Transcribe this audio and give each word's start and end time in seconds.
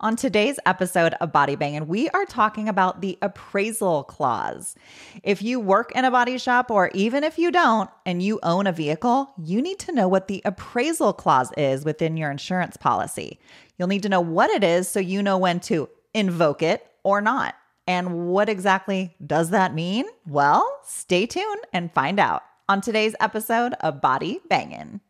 On 0.00 0.14
today's 0.14 0.60
episode 0.64 1.14
of 1.14 1.32
Body 1.32 1.56
Bangin', 1.56 1.88
we 1.88 2.08
are 2.10 2.24
talking 2.24 2.68
about 2.68 3.00
the 3.00 3.18
appraisal 3.20 4.04
clause. 4.04 4.76
If 5.24 5.42
you 5.42 5.58
work 5.58 5.90
in 5.90 6.04
a 6.04 6.10
body 6.12 6.38
shop, 6.38 6.70
or 6.70 6.92
even 6.94 7.24
if 7.24 7.36
you 7.36 7.50
don't, 7.50 7.90
and 8.06 8.22
you 8.22 8.38
own 8.44 8.68
a 8.68 8.72
vehicle, 8.72 9.32
you 9.42 9.60
need 9.60 9.80
to 9.80 9.92
know 9.92 10.06
what 10.06 10.28
the 10.28 10.40
appraisal 10.44 11.12
clause 11.12 11.50
is 11.56 11.84
within 11.84 12.16
your 12.16 12.30
insurance 12.30 12.76
policy. 12.76 13.40
You'll 13.76 13.88
need 13.88 14.04
to 14.04 14.08
know 14.08 14.20
what 14.20 14.50
it 14.50 14.62
is 14.62 14.86
so 14.86 15.00
you 15.00 15.20
know 15.20 15.36
when 15.36 15.58
to 15.62 15.88
invoke 16.14 16.62
it 16.62 16.86
or 17.02 17.20
not. 17.20 17.56
And 17.88 18.28
what 18.28 18.48
exactly 18.48 19.16
does 19.26 19.50
that 19.50 19.74
mean? 19.74 20.04
Well, 20.28 20.78
stay 20.84 21.26
tuned 21.26 21.64
and 21.72 21.92
find 21.92 22.20
out 22.20 22.44
on 22.68 22.80
today's 22.80 23.16
episode 23.18 23.74
of 23.80 24.00
Body 24.00 24.38
Bangin'. 24.48 25.00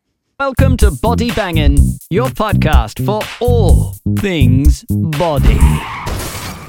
Welcome 0.41 0.77
to 0.77 0.93
Body 0.93 1.33
Bangin', 1.33 1.77
your 2.11 2.29
podcast 2.29 3.05
for 3.05 3.21
all 3.41 3.95
things 4.21 4.85
body. 4.89 5.59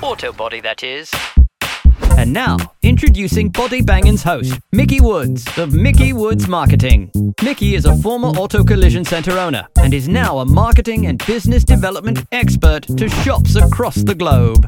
Auto 0.02 0.34
body, 0.34 0.59
that 0.62 0.84
is. 0.84 1.12
And 2.18 2.34
now, 2.34 2.58
introducing 2.82 3.50
Body 3.50 3.84
Bangin's 3.84 4.23
host, 4.23 4.59
Mickey 4.72 5.00
Woods 5.00 5.48
of 5.59 5.72
Mickey 5.72 6.14
Woods 6.14 6.48
Marketing. 6.48 7.12
Mickey 7.44 7.76
is 7.76 7.86
a 7.86 7.95
former 7.98 8.30
auto 8.30 8.64
collision 8.64 9.05
center 9.05 9.38
owner 9.38 9.68
and 9.80 9.94
is 9.94 10.08
now 10.08 10.40
a 10.40 10.45
marketing 10.45 11.06
and 11.06 11.23
business 11.28 11.64
development 11.64 12.26
expert 12.31 12.88
to 12.98 13.08
shops 13.08 13.56
across 13.56 13.98
the 13.98 14.16
globe. 14.16 14.67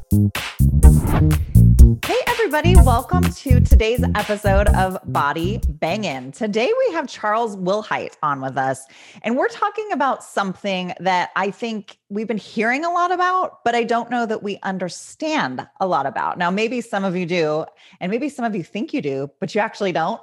Hey, 1.92 2.20
everybody, 2.28 2.76
welcome 2.76 3.24
to 3.24 3.60
today's 3.60 4.02
episode 4.16 4.70
of 4.70 4.98
Body 5.04 5.60
Bangin'. 5.68 6.32
Today 6.32 6.72
we 6.88 6.94
have 6.94 7.08
Charles 7.10 7.58
Wilhite 7.58 8.16
on 8.24 8.40
with 8.40 8.58
us, 8.58 8.86
and 9.24 9.36
we're 9.36 9.50
talking 9.50 9.92
about 9.92 10.24
something 10.24 10.94
that 11.00 11.32
I 11.36 11.52
think 11.52 11.98
we've 12.10 12.28
been 12.28 12.38
hearing 12.38 12.86
a 12.86 12.92
lot 12.92 13.12
about, 13.12 13.64
but 13.66 13.76
I 13.76 13.84
don't 13.84 14.10
know 14.10 14.26
that 14.26 14.42
we 14.42 14.58
understand 14.64 15.68
a 15.82 15.88
lot 15.88 16.06
about. 16.06 16.38
Now, 16.38 16.50
maybe 16.50 16.80
some 16.80 17.04
of 17.04 17.16
you 17.16 17.26
do, 17.26 17.66
and 18.00 18.10
maybe 18.10 18.30
some 18.30 18.46
of 18.46 18.56
you 18.56 18.64
think 18.64 18.94
you 18.94 19.02
do, 19.02 19.30
but 19.40 19.54
you 19.54 19.60
actually 19.60 19.92
don't. 19.92 20.22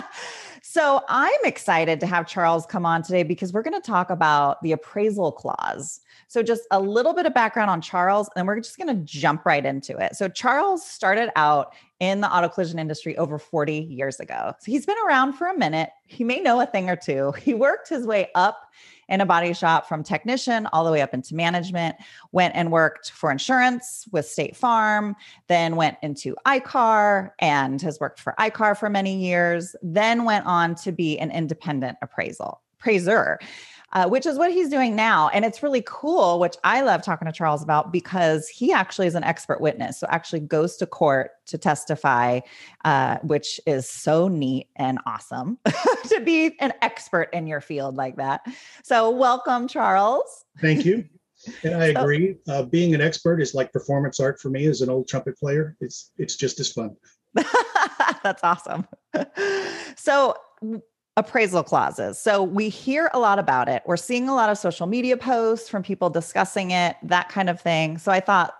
so 0.62 1.04
I'm 1.08 1.44
excited 1.44 2.00
to 2.00 2.06
have 2.06 2.26
Charles 2.26 2.66
come 2.66 2.84
on 2.84 3.02
today 3.02 3.22
because 3.22 3.52
we're 3.52 3.62
going 3.62 3.80
to 3.80 3.86
talk 3.86 4.10
about 4.10 4.60
the 4.62 4.72
appraisal 4.72 5.30
clause. 5.30 6.00
So, 6.28 6.42
just 6.42 6.62
a 6.70 6.80
little 6.80 7.14
bit 7.14 7.26
of 7.26 7.34
background 7.34 7.70
on 7.70 7.80
Charles, 7.80 8.28
and 8.36 8.46
we're 8.46 8.60
just 8.60 8.76
going 8.76 8.88
to 8.88 9.02
jump 9.04 9.46
right 9.46 9.64
into 9.64 9.96
it. 9.96 10.16
So, 10.16 10.28
Charles 10.28 10.86
started 10.86 11.30
out 11.36 11.74
in 12.00 12.20
the 12.20 12.34
auto 12.34 12.48
collision 12.48 12.78
industry 12.78 13.16
over 13.16 13.38
40 13.38 13.78
years 13.78 14.20
ago. 14.20 14.52
So, 14.58 14.72
he's 14.72 14.86
been 14.86 14.96
around 15.06 15.34
for 15.34 15.46
a 15.46 15.56
minute. 15.56 15.90
He 16.06 16.24
may 16.24 16.40
know 16.40 16.60
a 16.60 16.66
thing 16.66 16.90
or 16.90 16.96
two. 16.96 17.32
He 17.32 17.54
worked 17.54 17.88
his 17.88 18.06
way 18.06 18.28
up 18.34 18.70
in 19.08 19.20
a 19.20 19.26
body 19.26 19.52
shop 19.52 19.86
from 19.86 20.02
technician 20.02 20.66
all 20.72 20.84
the 20.84 20.90
way 20.90 21.00
up 21.00 21.14
into 21.14 21.34
management, 21.34 21.96
went 22.32 22.54
and 22.56 22.72
worked 22.72 23.12
for 23.12 23.30
insurance 23.30 24.06
with 24.10 24.26
State 24.26 24.56
Farm, 24.56 25.14
then 25.46 25.76
went 25.76 25.96
into 26.02 26.34
I-CAR 26.44 27.34
and 27.38 27.80
has 27.82 28.00
worked 28.00 28.20
for 28.20 28.34
I-CAR 28.38 28.74
for 28.74 28.90
many 28.90 29.16
years, 29.16 29.76
then 29.82 30.24
went 30.24 30.46
on 30.46 30.74
to 30.76 30.92
be 30.92 31.18
an 31.18 31.30
independent 31.30 31.98
appraisal 32.02 32.62
appraiser 32.78 33.38
uh, 33.92 34.08
which 34.08 34.26
is 34.26 34.38
what 34.38 34.52
he's 34.52 34.68
doing 34.68 34.96
now. 34.96 35.28
And 35.28 35.44
it's 35.44 35.62
really 35.62 35.82
cool, 35.86 36.38
which 36.40 36.56
I 36.64 36.80
love 36.82 37.02
talking 37.02 37.26
to 37.26 37.32
Charles 37.32 37.62
about 37.62 37.92
because 37.92 38.48
he 38.48 38.72
actually 38.72 39.06
is 39.06 39.14
an 39.14 39.24
expert 39.24 39.60
witness. 39.60 39.98
So 40.00 40.06
actually 40.10 40.40
goes 40.40 40.76
to 40.78 40.86
court 40.86 41.30
to 41.46 41.58
testify, 41.58 42.40
uh, 42.84 43.18
which 43.22 43.60
is 43.66 43.88
so 43.88 44.28
neat 44.28 44.68
and 44.76 44.98
awesome 45.06 45.58
to 46.08 46.20
be 46.20 46.56
an 46.60 46.72
expert 46.82 47.28
in 47.32 47.46
your 47.46 47.60
field 47.60 47.96
like 47.96 48.16
that. 48.16 48.42
So 48.82 49.10
welcome, 49.10 49.68
Charles. 49.68 50.44
Thank 50.60 50.84
you. 50.84 51.04
And 51.62 51.74
I 51.74 51.86
agree. 52.00 52.36
Uh, 52.48 52.64
being 52.64 52.94
an 52.94 53.00
expert 53.00 53.40
is 53.40 53.54
like 53.54 53.72
performance 53.72 54.18
art 54.18 54.40
for 54.40 54.50
me 54.50 54.66
as 54.66 54.80
an 54.80 54.90
old 54.90 55.06
trumpet 55.08 55.38
player. 55.38 55.76
It's 55.80 56.10
it's 56.18 56.36
just 56.36 56.58
as 56.58 56.72
fun. 56.72 56.96
That's 58.22 58.42
awesome. 58.42 58.86
So 59.96 60.34
appraisal 61.16 61.62
clauses. 61.62 62.18
So 62.18 62.42
we 62.42 62.68
hear 62.68 63.10
a 63.14 63.18
lot 63.18 63.38
about 63.38 63.68
it. 63.68 63.82
We're 63.86 63.96
seeing 63.96 64.28
a 64.28 64.34
lot 64.34 64.50
of 64.50 64.58
social 64.58 64.86
media 64.86 65.16
posts 65.16 65.68
from 65.68 65.82
people 65.82 66.10
discussing 66.10 66.72
it, 66.72 66.96
that 67.02 67.28
kind 67.30 67.48
of 67.48 67.60
thing. 67.60 67.96
So 67.98 68.12
I 68.12 68.20
thought 68.20 68.54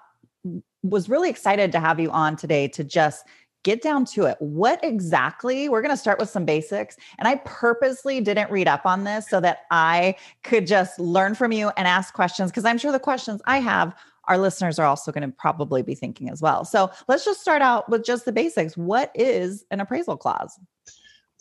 was 0.82 1.08
really 1.08 1.28
excited 1.28 1.70
to 1.72 1.80
have 1.80 2.00
you 2.00 2.10
on 2.10 2.36
today 2.36 2.68
to 2.68 2.82
just 2.84 3.26
get 3.62 3.82
down 3.82 4.04
to 4.04 4.24
it. 4.24 4.36
What 4.38 4.82
exactly? 4.82 5.68
We're 5.68 5.82
going 5.82 5.90
to 5.90 5.96
start 5.96 6.18
with 6.18 6.30
some 6.30 6.44
basics. 6.44 6.96
And 7.18 7.26
I 7.26 7.36
purposely 7.44 8.20
didn't 8.20 8.50
read 8.50 8.68
up 8.68 8.86
on 8.86 9.04
this 9.04 9.28
so 9.28 9.40
that 9.40 9.66
I 9.70 10.14
could 10.44 10.66
just 10.66 10.98
learn 11.00 11.34
from 11.34 11.52
you 11.52 11.70
and 11.76 11.86
ask 11.86 12.14
questions 12.14 12.50
because 12.50 12.64
I'm 12.64 12.78
sure 12.78 12.92
the 12.92 13.00
questions 13.00 13.42
I 13.46 13.58
have 13.58 13.94
our 14.28 14.38
listeners 14.38 14.78
are 14.78 14.86
also 14.86 15.12
going 15.12 15.28
to 15.28 15.36
probably 15.36 15.82
be 15.82 15.94
thinking 15.94 16.30
as 16.30 16.40
well. 16.40 16.64
So 16.64 16.90
let's 17.06 17.24
just 17.24 17.40
start 17.40 17.62
out 17.62 17.88
with 17.88 18.04
just 18.04 18.24
the 18.24 18.32
basics. 18.32 18.76
What 18.76 19.10
is 19.14 19.64
an 19.70 19.80
appraisal 19.80 20.16
clause? 20.16 20.58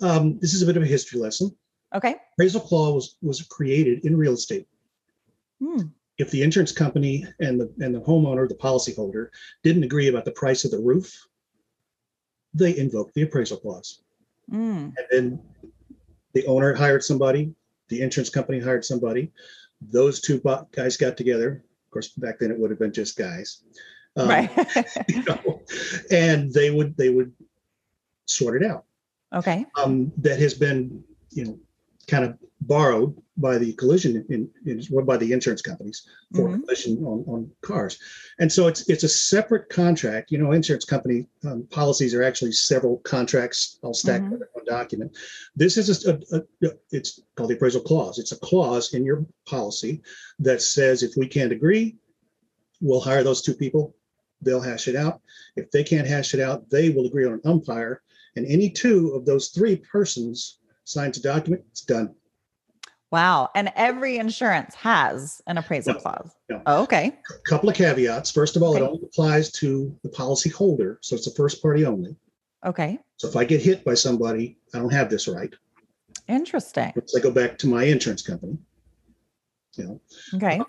Um, 0.01 0.39
this 0.39 0.53
is 0.53 0.61
a 0.61 0.65
bit 0.65 0.77
of 0.77 0.83
a 0.83 0.87
history 0.87 1.19
lesson. 1.19 1.55
Okay. 1.93 2.15
Appraisal 2.33 2.61
clause 2.61 2.93
was, 3.21 3.39
was 3.39 3.47
created 3.47 4.05
in 4.05 4.17
real 4.17 4.33
estate. 4.33 4.67
Hmm. 5.63 5.83
If 6.17 6.31
the 6.31 6.43
insurance 6.43 6.71
company 6.71 7.25
and 7.39 7.59
the 7.59 7.73
and 7.79 7.93
the 7.93 7.99
homeowner, 7.99 8.47
the 8.47 8.55
policyholder, 8.55 9.29
didn't 9.63 9.83
agree 9.83 10.07
about 10.07 10.23
the 10.23 10.31
price 10.31 10.63
of 10.63 10.71
the 10.71 10.79
roof, 10.79 11.27
they 12.53 12.77
invoked 12.77 13.13
the 13.13 13.23
appraisal 13.23 13.57
clause. 13.57 14.01
Mm. 14.49 14.93
And 14.97 15.07
then 15.11 15.41
the 16.33 16.45
owner 16.47 16.73
hired 16.73 17.03
somebody, 17.03 17.53
the 17.89 18.01
insurance 18.01 18.29
company 18.29 18.59
hired 18.59 18.85
somebody. 18.85 19.31
Those 19.81 20.21
two 20.21 20.41
guys 20.71 20.95
got 20.97 21.17
together. 21.17 21.63
Of 21.85 21.91
course, 21.91 22.09
back 22.09 22.39
then 22.39 22.51
it 22.51 22.57
would 22.57 22.69
have 22.69 22.79
been 22.79 22.93
just 22.93 23.17
guys, 23.17 23.61
um, 24.15 24.29
right? 24.29 24.49
you 25.09 25.23
know, 25.23 25.61
and 26.11 26.53
they 26.53 26.71
would 26.71 26.95
they 26.97 27.09
would 27.09 27.33
sort 28.25 28.61
it 28.61 28.69
out. 28.69 28.85
Okay. 29.35 29.65
Um, 29.75 30.11
that 30.17 30.39
has 30.39 30.53
been, 30.53 31.03
you 31.31 31.45
know, 31.45 31.59
kind 32.07 32.23
of 32.23 32.37
borrowed 32.61 33.15
by 33.37 33.57
the 33.57 33.73
collision 33.73 34.25
in, 34.29 34.49
in 34.65 35.05
by 35.05 35.17
the 35.17 35.33
insurance 35.33 35.61
companies 35.61 36.07
for 36.33 36.47
mm-hmm. 36.47 36.61
collision 36.61 37.03
on, 37.03 37.23
on 37.27 37.51
cars, 37.61 37.99
and 38.39 38.51
so 38.51 38.67
it's 38.67 38.89
it's 38.89 39.03
a 39.03 39.09
separate 39.09 39.69
contract. 39.69 40.31
You 40.31 40.37
know, 40.37 40.53
insurance 40.53 40.85
company 40.85 41.27
um, 41.45 41.67
policies 41.69 42.13
are 42.13 42.23
actually 42.23 42.53
several 42.53 42.97
contracts 42.99 43.77
all 43.83 43.93
stacked 43.93 44.23
mm-hmm. 44.23 44.35
in 44.35 44.43
one 44.53 44.65
document. 44.65 45.17
This 45.55 45.77
is 45.77 46.05
a, 46.05 46.19
a, 46.31 46.67
a, 46.67 46.71
it's 46.91 47.21
called 47.35 47.49
the 47.49 47.55
appraisal 47.55 47.81
clause. 47.81 48.19
It's 48.19 48.31
a 48.31 48.39
clause 48.39 48.93
in 48.93 49.03
your 49.03 49.25
policy 49.45 50.01
that 50.39 50.61
says 50.61 51.03
if 51.03 51.15
we 51.17 51.27
can't 51.27 51.51
agree, 51.51 51.97
we'll 52.81 53.01
hire 53.01 53.23
those 53.23 53.41
two 53.41 53.53
people. 53.53 53.95
They'll 54.41 54.61
hash 54.61 54.87
it 54.87 54.95
out. 54.95 55.21
If 55.55 55.71
they 55.71 55.83
can't 55.83 56.07
hash 56.07 56.33
it 56.33 56.39
out, 56.39 56.69
they 56.69 56.89
will 56.89 57.05
agree 57.05 57.25
on 57.25 57.33
an 57.33 57.41
umpire 57.45 58.01
and 58.35 58.45
any 58.45 58.69
two 58.69 59.13
of 59.15 59.25
those 59.25 59.49
three 59.49 59.77
persons 59.77 60.59
signs 60.83 61.17
a 61.17 61.21
document, 61.21 61.63
it's 61.71 61.81
done. 61.81 62.13
Wow. 63.11 63.49
And 63.55 63.71
every 63.75 64.17
insurance 64.17 64.75
has 64.75 65.41
an 65.47 65.57
appraisal 65.57 65.93
no, 65.93 65.99
clause. 65.99 66.31
No. 66.49 66.61
Oh, 66.65 66.83
okay. 66.83 67.17
A 67.29 67.49
couple 67.49 67.69
of 67.69 67.75
caveats. 67.75 68.31
First 68.31 68.55
of 68.55 68.63
all, 68.63 68.75
okay. 68.75 68.83
it 68.83 68.87
only 68.87 69.03
applies 69.03 69.51
to 69.53 69.97
the 70.03 70.09
policy 70.09 70.49
holder. 70.49 70.99
So 71.01 71.15
it's 71.15 71.27
a 71.27 71.33
first 71.33 71.61
party 71.61 71.85
only. 71.85 72.15
Okay. 72.65 72.99
So 73.17 73.27
if 73.27 73.35
I 73.35 73.45
get 73.45 73.61
hit 73.61 73.85
by 73.85 73.93
somebody, 73.93 74.57
I 74.73 74.79
don't 74.79 74.91
have 74.91 75.09
this 75.09 75.27
right. 75.27 75.53
Interesting. 76.27 76.91
So 77.05 77.19
I 77.19 77.21
go 77.21 77.31
back 77.31 77.57
to 77.59 77.67
my 77.67 77.83
insurance 77.83 78.21
company. 78.21 78.57
You 79.75 79.83
know. 79.83 80.01
Okay. 80.33 80.61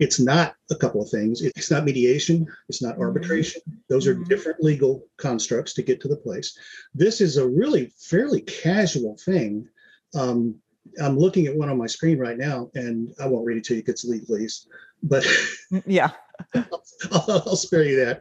Uh, 0.00 0.04
it's 0.04 0.20
not 0.20 0.54
a 0.70 0.76
couple 0.76 1.02
of 1.02 1.10
things. 1.10 1.42
It's 1.42 1.70
not 1.70 1.84
mediation. 1.84 2.46
It's 2.68 2.82
not 2.82 2.94
mm-hmm. 2.94 3.02
arbitration. 3.02 3.62
Those 3.88 4.06
are 4.06 4.14
mm-hmm. 4.14 4.24
different 4.24 4.62
legal 4.62 5.06
constructs 5.16 5.74
to 5.74 5.82
get 5.82 6.00
to 6.02 6.08
the 6.08 6.16
place. 6.16 6.58
This 6.94 7.20
is 7.20 7.36
a 7.36 7.46
really 7.46 7.92
fairly 7.98 8.40
casual 8.42 9.16
thing. 9.16 9.68
Um, 10.14 10.56
I'm 11.02 11.18
looking 11.18 11.46
at 11.46 11.56
one 11.56 11.68
on 11.68 11.78
my 11.78 11.86
screen 11.86 12.18
right 12.18 12.38
now, 12.38 12.70
and 12.74 13.12
I 13.20 13.26
won't 13.26 13.44
read 13.44 13.58
it 13.58 13.64
to 13.64 13.74
you 13.74 13.82
because 13.82 14.04
it's 14.04 14.30
legalese, 14.30 14.66
but 15.02 15.24
mm, 15.72 15.82
yeah, 15.86 16.10
I'll, 16.54 17.42
I'll, 17.46 17.56
spare 17.56 17.84
you 17.84 18.04
that. 18.04 18.20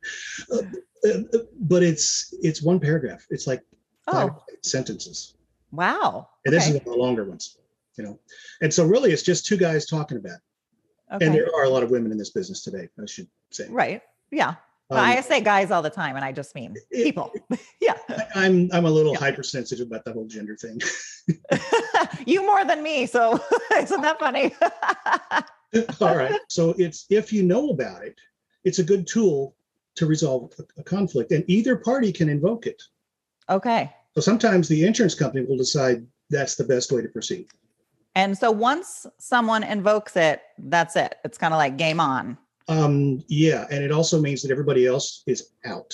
Uh, 0.52 0.64
uh, 1.08 1.40
but 1.60 1.84
it's 1.84 2.34
it's 2.42 2.64
one 2.64 2.80
paragraph. 2.80 3.26
It's 3.30 3.46
like 3.46 3.62
five 4.12 4.32
oh. 4.32 4.44
sentences. 4.64 5.36
Wow. 5.72 6.30
And 6.46 6.54
okay. 6.54 6.58
this 6.58 6.68
is 6.68 6.74
one 6.74 6.82
of 6.82 6.86
the 6.86 7.04
longer 7.04 7.24
ones, 7.26 7.58
you 7.98 8.04
know. 8.04 8.20
And 8.62 8.74
so 8.74 8.86
really, 8.86 9.12
it's 9.12 9.24
just 9.24 9.46
two 9.46 9.58
guys 9.58 9.86
talking 9.86 10.18
about. 10.18 10.34
It. 10.34 10.42
Okay. 11.14 11.26
And 11.26 11.36
there 11.36 11.48
are 11.56 11.64
a 11.66 11.70
lot 11.70 11.84
of 11.84 11.92
women 11.92 12.12
in 12.12 12.18
this 12.18 12.32
business 12.32 12.64
today, 12.64 12.90
I 13.02 13.06
should 13.06 13.28
say. 13.52 13.68
Right. 13.70 14.02
Yeah. 14.32 14.56
Um, 14.92 15.00
I 15.00 15.22
say 15.22 15.42
guys 15.42 15.72
all 15.72 15.82
the 15.82 15.90
time, 15.90 16.16
and 16.16 16.24
I 16.24 16.32
just 16.32 16.54
mean 16.54 16.76
people. 16.92 17.32
It, 17.50 17.60
yeah. 17.82 17.96
I'm 18.36 18.70
I'm 18.72 18.86
a 18.86 18.90
little 18.90 19.14
yeah. 19.14 19.20
hypersensitive 19.20 19.88
about 19.88 20.06
that 20.06 20.14
whole 20.14 20.28
gender 20.28 20.56
thing. 20.56 20.80
you 22.26 22.46
more 22.46 22.64
than 22.66 22.84
me, 22.84 23.08
so 23.08 23.40
isn't 23.76 24.02
that 24.02 24.20
funny? 24.20 24.54
all 26.02 26.16
right. 26.16 26.40
So 26.50 26.76
it's 26.78 27.08
if 27.10 27.34
you 27.34 27.42
know 27.42 27.70
about 27.70 28.04
it, 28.04 28.20
it's 28.64 28.78
a 28.78 28.84
good 28.84 29.08
tool 29.08 29.56
to 29.96 30.06
resolve 30.06 30.54
a, 30.60 30.82
a 30.82 30.84
conflict, 30.84 31.32
and 31.32 31.44
either 31.48 31.76
party 31.78 32.12
can 32.12 32.30
invoke 32.30 32.68
it. 32.68 32.82
Okay. 33.50 33.92
So 34.14 34.22
sometimes 34.22 34.68
the 34.68 34.86
insurance 34.86 35.16
company 35.16 35.46
will 35.46 35.58
decide 35.58 36.06
that's 36.30 36.56
the 36.56 36.64
best 36.64 36.92
way 36.92 37.02
to 37.02 37.10
proceed. 37.10 37.48
And 38.16 38.38
so 38.38 38.50
once 38.50 39.06
someone 39.20 39.64
invokes 39.64 40.16
it, 40.16 40.42
that's 40.58 40.96
it. 40.96 41.16
It's 41.26 41.38
kind 41.38 41.54
of 41.54 41.58
like 41.58 41.78
game 41.78 42.00
on. 42.00 42.38
Um, 42.68 43.24
yeah, 43.28 43.66
and 43.70 43.84
it 43.84 43.92
also 43.92 44.20
means 44.20 44.42
that 44.42 44.52
everybody 44.52 44.88
else 44.88 45.24
is 45.28 45.50
out. 45.66 45.94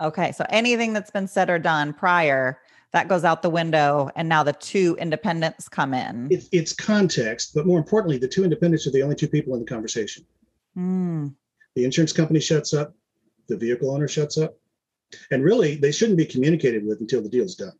Okay. 0.00 0.32
So 0.32 0.44
anything 0.50 0.92
that's 0.92 1.10
been 1.10 1.26
said 1.26 1.48
or 1.48 1.58
done 1.58 1.92
prior, 1.94 2.60
that 2.92 3.08
goes 3.08 3.24
out 3.24 3.42
the 3.42 3.50
window. 3.50 4.10
And 4.14 4.28
now 4.28 4.42
the 4.42 4.52
two 4.52 4.96
independents 5.00 5.68
come 5.68 5.94
in. 5.94 6.28
It's, 6.30 6.48
it's 6.52 6.72
context, 6.72 7.54
but 7.54 7.66
more 7.66 7.78
importantly, 7.78 8.18
the 8.18 8.28
two 8.28 8.44
independents 8.44 8.86
are 8.86 8.90
the 8.90 9.02
only 9.02 9.16
two 9.16 9.28
people 9.28 9.54
in 9.54 9.60
the 9.60 9.66
conversation. 9.66 10.24
Mm, 10.76 11.34
The 11.74 11.84
insurance 11.84 12.12
company 12.12 12.40
shuts 12.40 12.74
up, 12.74 12.94
the 13.48 13.56
vehicle 13.56 13.90
owner 13.90 14.08
shuts 14.08 14.38
up, 14.38 14.56
and 15.30 15.42
really 15.42 15.76
they 15.76 15.92
shouldn't 15.92 16.18
be 16.18 16.26
communicated 16.26 16.84
with 16.84 17.00
until 17.00 17.22
the 17.22 17.28
deal's 17.28 17.54
done. 17.54 17.72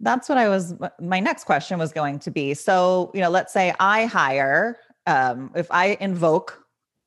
That's 0.00 0.28
what 0.28 0.38
I 0.38 0.48
was, 0.48 0.74
my 1.00 1.20
next 1.20 1.44
question 1.44 1.78
was 1.78 1.92
going 1.92 2.18
to 2.20 2.30
be. 2.30 2.54
So, 2.54 3.10
you 3.14 3.20
know, 3.20 3.30
let's 3.30 3.52
say 3.52 3.74
I 3.80 4.06
hire, 4.06 4.78
um, 5.06 5.50
if 5.54 5.66
I 5.70 5.96
invoke, 6.00 6.60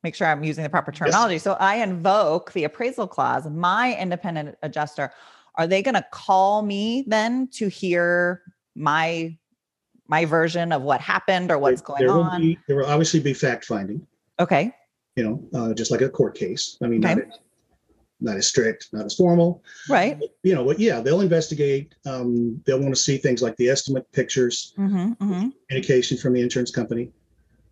make 0.04 0.16
sure 0.16 0.28
I'm 0.28 0.44
using 0.44 0.64
the 0.64 0.70
proper 0.70 0.92
terminology. 0.92 1.38
So 1.40 1.54
I 1.54 1.76
invoke 1.76 2.54
the 2.54 2.64
appraisal 2.64 3.08
clause, 3.08 3.50
my 3.50 3.96
independent 4.00 4.58
adjuster, 4.62 5.12
are 5.56 5.68
they 5.68 5.82
going 5.82 5.96
to 5.96 6.06
call 6.12 6.62
me 6.62 7.04
then 7.08 7.48
to 7.54 7.68
hear 7.68 8.42
my 8.76 9.36
my 10.10 10.24
version 10.24 10.72
of 10.72 10.84
what 10.84 11.02
happened 11.02 11.52
or 11.52 11.58
what's 11.58 11.82
going 11.82 12.00
there 12.00 12.14
will 12.14 12.24
on? 12.24 12.42
Be, 12.42 12.58
there 12.68 12.78
will 12.78 12.86
obviously 12.86 13.20
be 13.20 13.34
fact 13.34 13.66
finding, 13.66 14.06
Okay. 14.40 14.72
you 15.18 15.24
know, 15.24 15.44
uh, 15.54 15.74
just 15.74 15.92
like 15.92 16.00
a 16.00 16.08
court 16.08 16.34
case. 16.34 16.78
I 16.82 16.88
mean, 16.88 17.02
not, 17.02 17.18
Okay. 17.18 17.28
as, 17.28 17.40
not 18.20 18.38
as 18.38 18.48
strict, 18.48 18.90
not 18.94 19.06
as 19.06 19.16
formal. 19.16 19.64
Right. 19.90 20.20
You 20.44 20.56
know, 20.56 20.66
but 20.66 20.80
yeah, 20.80 21.02
they'll 21.02 21.22
investigate. 21.22 21.96
Um, 22.06 22.62
they'll 22.66 22.80
want 22.80 22.96
to 22.96 23.02
see 23.02 23.18
things 23.18 23.42
like 23.42 23.56
the 23.58 23.70
estimate, 23.70 24.12
pictures, 24.12 24.74
hmm 24.76 25.12
hmm 25.14 25.50
communication 25.70 26.18
from 26.18 26.34
the 26.34 26.42
insurance 26.42 26.72
company. 26.72 27.12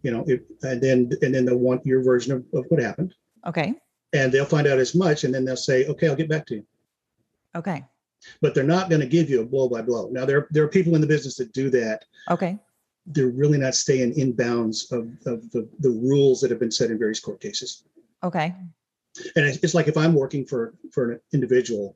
You 0.04 0.12
know, 0.12 0.24
if, 0.28 0.42
and 0.62 0.82
then 0.82 1.12
and 1.22 1.34
then 1.34 1.46
they'll 1.46 1.58
want 1.58 1.86
your 1.86 2.04
version 2.04 2.32
of, 2.34 2.46
of 2.54 2.66
what 2.70 2.82
happened, 2.82 3.16
Okay. 3.48 3.74
and 4.14 4.32
they'll 4.32 4.46
find 4.46 4.68
out 4.68 4.78
as 4.78 4.94
much, 4.94 5.24
and 5.24 5.34
then 5.34 5.46
they'll 5.46 5.58
say, 5.58 5.88
okay, 5.88 6.08
I'll 6.08 6.16
get 6.16 6.30
back 6.30 6.46
to 6.48 6.56
you. 6.56 6.66
Okay. 7.56 7.84
But 8.42 8.54
they're 8.54 8.64
not 8.64 8.90
going 8.90 9.02
to 9.02 9.08
give 9.08 9.30
you 9.30 9.42
a 9.42 9.46
blow 9.46 9.68
by 9.68 9.82
blow. 9.82 10.10
Now, 10.12 10.26
there 10.26 10.48
there 10.52 10.64
are 10.64 10.68
people 10.68 10.94
in 10.96 11.02
the 11.02 11.08
business 11.08 11.36
that 11.38 11.54
do 11.54 11.70
that. 11.72 12.06
Okay. 12.30 12.60
They're 13.08 13.28
really 13.28 13.58
not 13.60 13.76
staying 13.76 14.18
in 14.18 14.32
bounds 14.32 14.92
of, 14.92 15.10
of 15.28 15.50
the, 15.52 15.70
the 15.80 15.92
rules 15.92 16.42
that 16.42 16.50
have 16.50 16.60
been 16.60 16.72
set 16.72 16.90
in 16.90 16.98
various 16.98 17.20
court 17.20 17.40
cases. 17.40 17.84
Okay. 18.24 18.56
And 19.36 19.46
it's, 19.46 19.74
like 19.74 19.88
if 19.88 19.98
I'm 19.98 20.14
working 20.14 20.46
for 20.46 20.74
for 20.92 21.12
an 21.12 21.20
individual, 21.34 21.96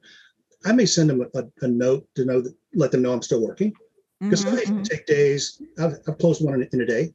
I 0.65 0.71
may 0.71 0.85
send 0.85 1.09
them 1.09 1.25
a, 1.33 1.43
a 1.61 1.67
note 1.67 2.07
to 2.15 2.25
know 2.25 2.41
that 2.41 2.55
let 2.73 2.91
them 2.91 3.01
know 3.01 3.13
I'm 3.13 3.21
still 3.21 3.45
working 3.45 3.73
because 4.19 4.45
Mhm, 4.45 4.57
days 4.57 4.71
mhm. 4.71 4.83
take 4.83 5.05
days. 5.05 5.61
I've, 5.79 5.97
I've 6.07 6.17
closed 6.17 6.43
one 6.43 6.55
in, 6.55 6.69
in 6.73 6.81
a 6.81 6.85
day. 6.85 7.13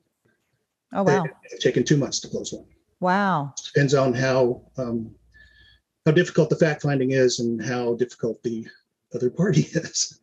Oh 0.93 1.03
wow. 1.03 1.25
It's 1.45 1.65
taken 1.65 1.85
two 1.85 1.97
months 1.97 2.21
to 2.21 2.29
close 2.29 2.53
one. 2.53 2.67
Wow. 3.01 3.55
Depends 3.67 3.95
on 3.95 4.15
how 4.15 4.63
um, 4.77 5.15
how 6.07 6.13
difficult 6.13 6.51
the 6.51 6.57
fact 6.57 6.83
finding 6.83 7.13
is 7.13 7.41
and 7.41 7.65
how 7.65 7.95
difficult 7.95 8.43
the 8.43 8.67
other 9.15 9.31
party 9.31 9.63
is. 9.73 10.21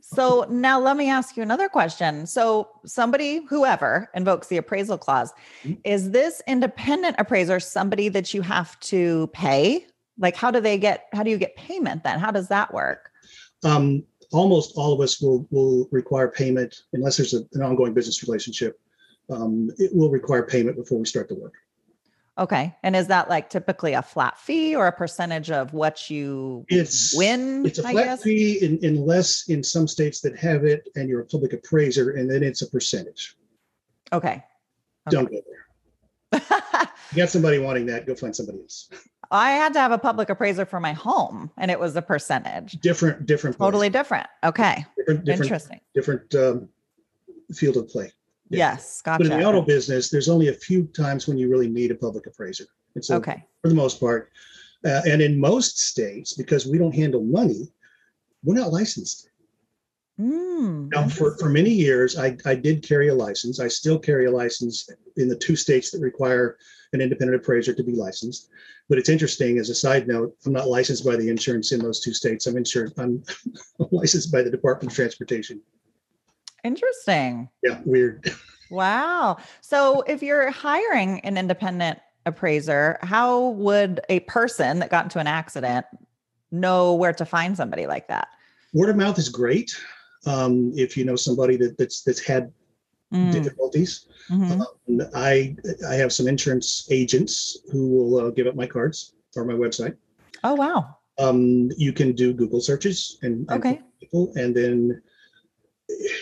So 0.00 0.46
now 0.48 0.80
let 0.80 0.96
me 0.96 1.10
ask 1.10 1.36
you 1.36 1.42
another 1.42 1.68
question. 1.68 2.26
So 2.26 2.68
somebody, 2.84 3.44
whoever 3.48 4.10
invokes 4.14 4.48
the 4.48 4.56
appraisal 4.56 4.98
clause, 4.98 5.32
Mhm. 5.64 5.78
is 5.84 6.10
this 6.10 6.42
independent 6.46 7.16
appraiser 7.18 7.60
somebody 7.60 8.08
that 8.10 8.32
you 8.32 8.42
have 8.42 8.78
to 8.80 9.28
pay? 9.28 9.86
Like 10.18 10.36
how 10.36 10.50
do 10.50 10.60
they 10.60 10.78
get 10.78 11.06
how 11.12 11.22
do 11.22 11.30
you 11.30 11.38
get 11.38 11.56
payment 11.56 12.04
then? 12.04 12.18
How 12.18 12.30
does 12.30 12.48
that 12.48 12.72
work? 12.72 13.10
Um, 13.64 14.04
almost 14.32 14.72
all 14.76 14.92
of 14.92 15.00
us 15.00 15.20
will 15.20 15.46
will 15.50 15.88
require 15.92 16.28
payment 16.28 16.74
unless 16.92 17.16
there's 17.16 17.34
a, 17.34 17.42
an 17.52 17.62
ongoing 17.62 17.92
business 17.94 18.22
relationship. 18.26 18.80
Um, 19.28 19.70
it 19.78 19.90
will 19.94 20.10
require 20.10 20.44
payment 20.44 20.76
before 20.76 20.98
we 20.98 21.04
start 21.04 21.28
the 21.28 21.34
work. 21.34 21.54
Okay. 22.38 22.74
And 22.82 22.94
is 22.94 23.06
that 23.06 23.30
like 23.30 23.48
typically 23.48 23.94
a 23.94 24.02
flat 24.02 24.38
fee 24.38 24.76
or 24.76 24.86
a 24.86 24.92
percentage 24.92 25.50
of 25.50 25.72
what 25.72 26.10
you 26.10 26.66
It's 26.68 27.16
win? 27.16 27.64
It's 27.64 27.78
a 27.78 27.86
I 27.86 27.92
flat 27.92 28.04
guess? 28.04 28.22
fee 28.22 28.58
in, 28.62 28.78
unless 28.82 29.48
in 29.48 29.62
some 29.62 29.88
states 29.88 30.20
that 30.20 30.36
have 30.38 30.64
it 30.64 30.88
and 30.96 31.08
you're 31.08 31.22
a 31.22 31.26
public 31.26 31.54
appraiser, 31.54 32.10
and 32.12 32.30
then 32.30 32.42
it's 32.42 32.62
a 32.62 32.68
percentage. 32.68 33.36
Okay. 34.12 34.44
Don't 35.08 35.30
go 35.30 35.40
there. 36.30 36.42
You 37.12 37.18
got 37.18 37.30
somebody 37.30 37.58
wanting 37.58 37.86
that, 37.86 38.04
go 38.06 38.14
find 38.14 38.34
somebody 38.34 38.58
else. 38.60 38.90
I 39.30 39.52
had 39.52 39.72
to 39.74 39.80
have 39.80 39.92
a 39.92 39.98
public 39.98 40.28
appraiser 40.28 40.66
for 40.66 40.80
my 40.80 40.92
home 40.92 41.50
and 41.56 41.70
it 41.70 41.78
was 41.78 41.96
a 41.96 42.02
percentage. 42.02 42.72
Different, 42.80 43.26
different. 43.26 43.56
place. 43.56 43.66
Totally 43.66 43.90
different. 43.90 44.26
Okay. 44.44 44.84
different, 44.96 45.24
different, 45.24 45.42
Interesting. 45.44 45.80
different 45.94 46.34
um, 46.34 46.68
field 47.54 47.76
of 47.76 47.88
play. 47.88 48.12
Yes. 48.48 49.02
Gotcha. 49.02 49.24
But 49.24 49.32
in 49.32 49.38
the 49.38 49.44
auto 49.46 49.62
business, 49.62 50.08
there's 50.08 50.28
only 50.28 50.48
a 50.48 50.52
few 50.52 50.84
times 50.88 51.26
when 51.26 51.36
you 51.36 51.48
really 51.48 51.68
need 51.68 51.90
a 51.90 51.94
public 51.94 52.26
appraiser. 52.26 52.66
And 52.94 53.04
so, 53.04 53.16
okay. 53.16 53.44
for 53.62 53.68
the 53.68 53.74
most 53.74 54.00
part, 54.00 54.30
uh, 54.84 55.02
and 55.08 55.20
in 55.20 55.38
most 55.38 55.78
states, 55.78 56.34
because 56.34 56.66
we 56.66 56.78
don't 56.78 56.94
handle 56.94 57.22
money, 57.22 57.72
we're 58.44 58.54
not 58.54 58.72
licensed. 58.72 59.28
Mm, 60.20 60.90
Now, 60.92 61.08
for, 61.08 61.36
for 61.36 61.48
many 61.48 61.70
years, 61.70 62.16
I, 62.16 62.36
I 62.46 62.54
did 62.54 62.82
carry 62.82 63.08
a 63.08 63.14
license. 63.14 63.60
I 63.60 63.68
still 63.68 63.98
carry 63.98 64.26
a 64.26 64.30
license 64.30 64.88
in 65.16 65.28
the 65.28 65.36
two 65.36 65.56
states 65.56 65.90
that 65.90 66.00
require 66.00 66.56
an 66.92 67.00
independent 67.00 67.42
appraiser 67.42 67.74
to 67.74 67.82
be 67.82 67.92
licensed. 67.92 68.48
But 68.88 68.98
it's 68.98 69.08
interesting, 69.08 69.58
as 69.58 69.68
a 69.68 69.74
side 69.74 70.08
note, 70.08 70.34
I'm 70.46 70.52
not 70.52 70.68
licensed 70.68 71.04
by 71.04 71.16
the 71.16 71.28
insurance 71.28 71.72
in 71.72 71.80
those 71.80 72.00
two 72.00 72.14
states. 72.14 72.46
I'm 72.46 72.56
insured, 72.56 72.92
I'm 72.96 73.22
licensed 73.90 74.32
by 74.32 74.42
the 74.42 74.50
Department 74.50 74.92
of 74.92 74.96
Transportation. 74.96 75.60
Interesting. 76.66 77.48
Yeah, 77.62 77.80
weird. 77.84 78.28
Wow. 78.68 79.36
So 79.60 80.02
if 80.02 80.22
you're 80.22 80.50
hiring 80.50 81.20
an 81.20 81.38
independent 81.38 82.00
appraiser, 82.26 82.98
how 83.02 83.50
would 83.50 84.00
a 84.08 84.20
person 84.20 84.80
that 84.80 84.90
got 84.90 85.04
into 85.04 85.20
an 85.20 85.28
accident 85.28 85.86
know 86.50 86.94
where 86.94 87.12
to 87.12 87.24
find 87.24 87.56
somebody 87.56 87.86
like 87.86 88.08
that? 88.08 88.28
Word 88.74 88.90
of 88.90 88.96
mouth 88.96 89.18
is 89.18 89.28
great. 89.28 89.76
Um, 90.26 90.72
if 90.74 90.96
you 90.96 91.04
know 91.04 91.14
somebody 91.14 91.56
that, 91.58 91.78
that's 91.78 92.02
that's 92.02 92.20
had 92.20 92.52
Mm, 93.14 93.30
difficulties, 93.30 94.08
mhm. 94.28 94.60
Um, 94.60 95.00
I 95.14 95.54
I 95.88 95.94
have 95.94 96.12
some 96.12 96.26
insurance 96.26 96.88
agents 96.90 97.56
who 97.70 97.88
will 97.88 98.18
uh, 98.18 98.30
give 98.30 98.48
up 98.48 98.56
my 98.56 98.66
cards 98.66 99.14
or 99.36 99.44
my 99.44 99.54
website. 99.54 99.96
Oh, 100.42 100.54
wow. 100.54 100.96
Um, 101.18 101.70
you 101.76 101.92
can 101.92 102.12
do 102.12 102.34
Google 102.34 102.60
searches 102.60 103.18
and, 103.22 103.48
and 103.48 103.60
Okay. 103.60 103.80
people, 104.00 104.32
and 104.34 104.54
then 104.56 105.00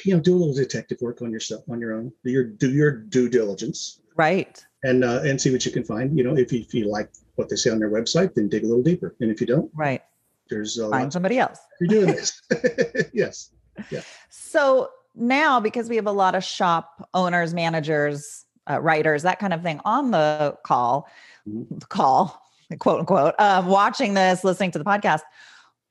you 0.05 0.15
know 0.15 0.21
do 0.21 0.35
a 0.35 0.39
little 0.39 0.55
detective 0.55 0.99
work 1.01 1.23
on 1.23 1.31
yourself 1.33 1.65
on 1.71 1.81
your 1.81 1.93
own. 1.95 2.13
Do 2.25 2.31
your 2.31 2.45
do 2.45 2.71
your 2.73 2.91
due 2.91 3.29
diligence 3.29 4.01
Right. 4.17 4.65
and 4.85 5.05
uh, 5.05 5.21
and 5.25 5.41
see 5.41 5.51
what 5.51 5.65
you 5.67 5.73
can 5.73 5.85
find. 5.85 6.17
You 6.17 6.25
know, 6.25 6.37
if 6.37 6.53
you, 6.53 6.61
if 6.61 6.73
you 6.75 6.87
like 6.91 7.11
what 7.37 7.49
they 7.49 7.57
say 7.57 7.71
on 7.71 7.79
their 7.79 7.91
website, 7.91 8.35
then 8.35 8.49
dig 8.49 8.63
a 8.65 8.67
little 8.67 8.83
deeper. 8.83 9.15
And 9.21 9.31
if 9.31 9.41
you 9.41 9.47
don't, 9.47 9.71
Right. 9.75 10.03
there's 10.51 10.79
a 10.79 10.89
Find 10.91 11.13
somebody 11.13 11.39
else. 11.39 11.59
you're 11.81 11.89
doing 11.89 12.07
this. 12.15 12.41
yes. 13.13 13.51
Yeah. 13.91 14.03
So 14.31 14.91
now, 15.17 15.59
because 15.61 15.89
we 15.89 15.97
have 15.97 16.07
a 16.07 16.13
lot 16.13 16.35
of 16.35 16.45
shop 16.45 17.09
owners, 17.15 17.53
managers, 17.55 18.45
uh, 18.71 18.81
writers, 18.81 19.23
that 19.23 19.39
kind 19.39 19.53
of 19.53 19.63
thing 19.63 19.81
on 19.85 20.11
the 20.13 20.57
call, 20.65 21.09
Mhm. 21.49 21.89
call, 21.89 22.41
quote 22.79 23.01
unquote, 23.01 23.35
um, 23.39 23.67
watching 23.67 24.15
this, 24.15 24.45
listening 24.45 24.71
to 24.73 24.79
the 24.79 24.85
podcast, 24.85 25.21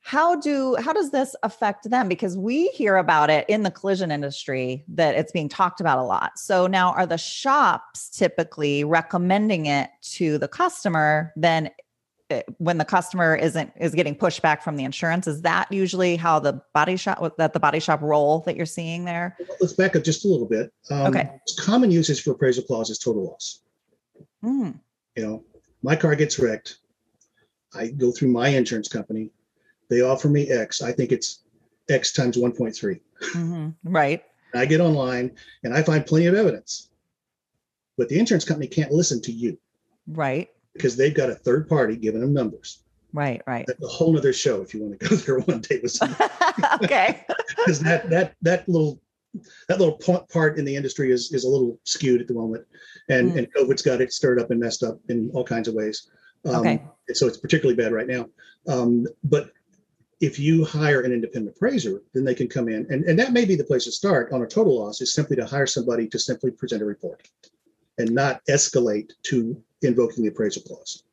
how 0.05 0.35
do 0.35 0.75
how 0.75 0.91
does 0.91 1.11
this 1.11 1.33
affect 1.43 1.89
them? 1.89 2.09
Because 2.09 2.37
we 2.37 2.67
hear 2.69 2.97
about 2.97 3.29
it 3.29 3.45
in 3.47 3.63
the 3.63 3.71
collision 3.71 4.11
industry 4.11 4.83
that 4.89 5.15
it's 5.15 5.31
being 5.31 5.47
talked 5.47 5.79
about 5.79 5.97
a 5.97 6.03
lot. 6.03 6.37
So 6.37 6.67
now, 6.67 6.91
are 6.91 7.05
the 7.05 7.17
shops 7.17 8.09
typically 8.09 8.83
recommending 8.83 9.65
it 9.65 9.89
to 10.15 10.37
the 10.37 10.49
customer? 10.49 11.31
Then 11.37 11.71
uh, 12.29 12.41
when 12.57 12.79
the 12.79 12.85
customer 12.85 13.33
isn't 13.33 13.71
is 13.79 13.95
getting 13.95 14.13
pushback 14.13 14.61
from 14.61 14.75
the 14.75 14.83
insurance 14.83 15.25
is 15.25 15.41
that 15.43 15.71
usually 15.71 16.17
how 16.17 16.37
the 16.37 16.61
body 16.73 16.97
shop 16.97 17.37
that 17.37 17.53
the 17.53 17.59
body 17.59 17.79
shop 17.79 18.01
role 18.01 18.39
that 18.41 18.57
you're 18.57 18.65
seeing 18.65 19.05
there 19.05 19.37
Let's 19.61 19.73
back 19.73 19.95
up 19.95 20.03
just 20.03 20.25
a 20.25 20.27
little 20.27 20.47
bit. 20.47 20.73
Um, 20.89 21.07
Okay. 21.07 21.29
Common 21.59 21.91
usage 21.91 22.21
for 22.23 22.31
appraisal 22.31 22.63
clause 22.65 22.89
is 22.89 22.99
total 22.99 23.25
loss. 23.25 23.61
Mm, 24.43 24.79
You 25.15 25.23
know, 25.23 25.43
my 25.81 25.95
car 25.95 26.13
gets 26.15 26.39
wrecked. 26.39 26.77
I 27.73 27.87
go 27.87 28.11
through 28.11 28.29
my 28.29 28.49
insurance 28.49 28.89
company. 28.89 29.31
They 29.93 30.01
offer 30.01 30.27
me 30.27 30.49
X. 30.49 30.81
I 30.81 30.91
think 30.91 31.11
it's 31.11 31.43
X 31.87 32.13
times 32.13 32.35
1.3. 32.35 32.99
mhm, 33.35 33.75
right 33.83 34.23
I 34.55 34.65
get 34.65 34.81
online 34.81 35.31
and 35.63 35.71
I 35.73 35.83
find 35.83 36.03
plenty 36.05 36.25
of 36.25 36.33
evidence. 36.33 36.89
But 37.97 38.09
the 38.09 38.17
insurance 38.17 38.43
company 38.43 38.67
can't 38.67 38.91
listen 38.91 39.21
to 39.21 39.31
you 39.31 39.57
right 40.07 40.49
because 40.73 40.95
they've 40.97 41.13
got 41.13 41.29
a 41.29 41.35
third 41.35 41.69
party 41.69 41.95
giving 41.95 42.21
them 42.21 42.33
numbers. 42.33 42.79
right 43.13 43.41
right 43.45 43.65
That's 43.67 43.83
a 43.83 43.87
whole 43.87 44.11
nother 44.13 44.33
show 44.33 44.61
if 44.63 44.73
you 44.73 44.81
want 44.83 44.99
to 44.99 45.07
go 45.09 45.15
there 45.25 45.39
one 45.41 45.61
day 45.61 45.79
with 45.83 45.91
somebody. 45.91 46.23
okay 46.83 47.23
because 47.57 47.79
that 47.81 48.09
that 48.09 48.33
that 48.41 48.67
little 48.67 48.99
that 49.67 49.77
little 49.79 49.97
pa- 49.97 50.25
part 50.25 50.57
in 50.57 50.65
the 50.65 50.75
industry 50.75 51.11
is 51.11 51.31
is 51.31 51.43
a 51.43 51.49
little 51.49 51.79
skewed 51.83 52.19
at 52.21 52.27
the 52.27 52.33
moment, 52.33 52.65
and 53.09 53.31
Mm. 53.31 53.37
and 53.37 53.53
COVID's 53.53 53.83
got 53.83 54.01
it 54.01 54.11
stirred 54.11 54.39
up 54.41 54.49
and 54.49 54.59
messed 54.59 54.81
up 54.81 54.99
in 55.09 55.29
all 55.35 55.43
kinds 55.43 55.67
of 55.67 55.75
ways. 55.75 56.09
Um, 56.45 56.55
Okay. 56.57 56.81
and 57.07 57.15
so 57.17 57.25
it's 57.27 57.37
particularly 57.37 57.75
bad 57.75 57.93
right 57.93 58.07
now. 58.07 58.27
Um, 58.67 59.05
but 59.23 59.51
if 60.23 60.39
you 60.39 60.63
hire 60.63 61.01
an 61.01 61.11
independent 61.11 61.53
appraiser, 61.53 62.01
then 62.13 62.23
they 62.23 62.33
can 62.33 62.47
come 62.47 62.69
in, 62.69 62.87
and 62.89 63.03
and 63.03 63.19
that 63.19 63.33
may 63.33 63.43
be 63.43 63.55
the 63.55 63.63
place 63.63 63.83
to 63.83 63.91
start 63.91 64.31
on 64.31 64.41
a 64.41 64.47
total 64.47 64.79
loss 64.79 65.01
is 65.01 65.13
simply 65.13 65.35
to 65.35 65.45
hire 65.45 65.67
somebody 65.67 66.07
to 66.07 66.17
simply 66.17 66.49
present 66.49 66.81
a 66.81 66.85
report, 66.85 67.27
and 67.97 68.09
not 68.09 68.41
escalate 68.49 69.11
to 69.23 69.61
invoking 69.81 70.23
the 70.23 70.29
appraisal 70.29 70.61
clause. 70.61 71.03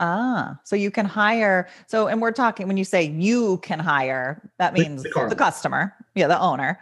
Ah, 0.00 0.58
so 0.64 0.74
you 0.74 0.90
can 0.90 1.06
hire. 1.06 1.68
So, 1.86 2.08
and 2.08 2.20
we're 2.20 2.32
talking 2.32 2.66
when 2.66 2.76
you 2.76 2.84
say 2.84 3.04
you 3.04 3.58
can 3.58 3.78
hire, 3.78 4.50
that 4.58 4.74
means 4.74 5.04
the 5.04 5.10
the, 5.10 5.20
owner. 5.20 5.34
customer, 5.36 5.94
yeah, 6.16 6.26
the 6.26 6.40
owner. 6.40 6.80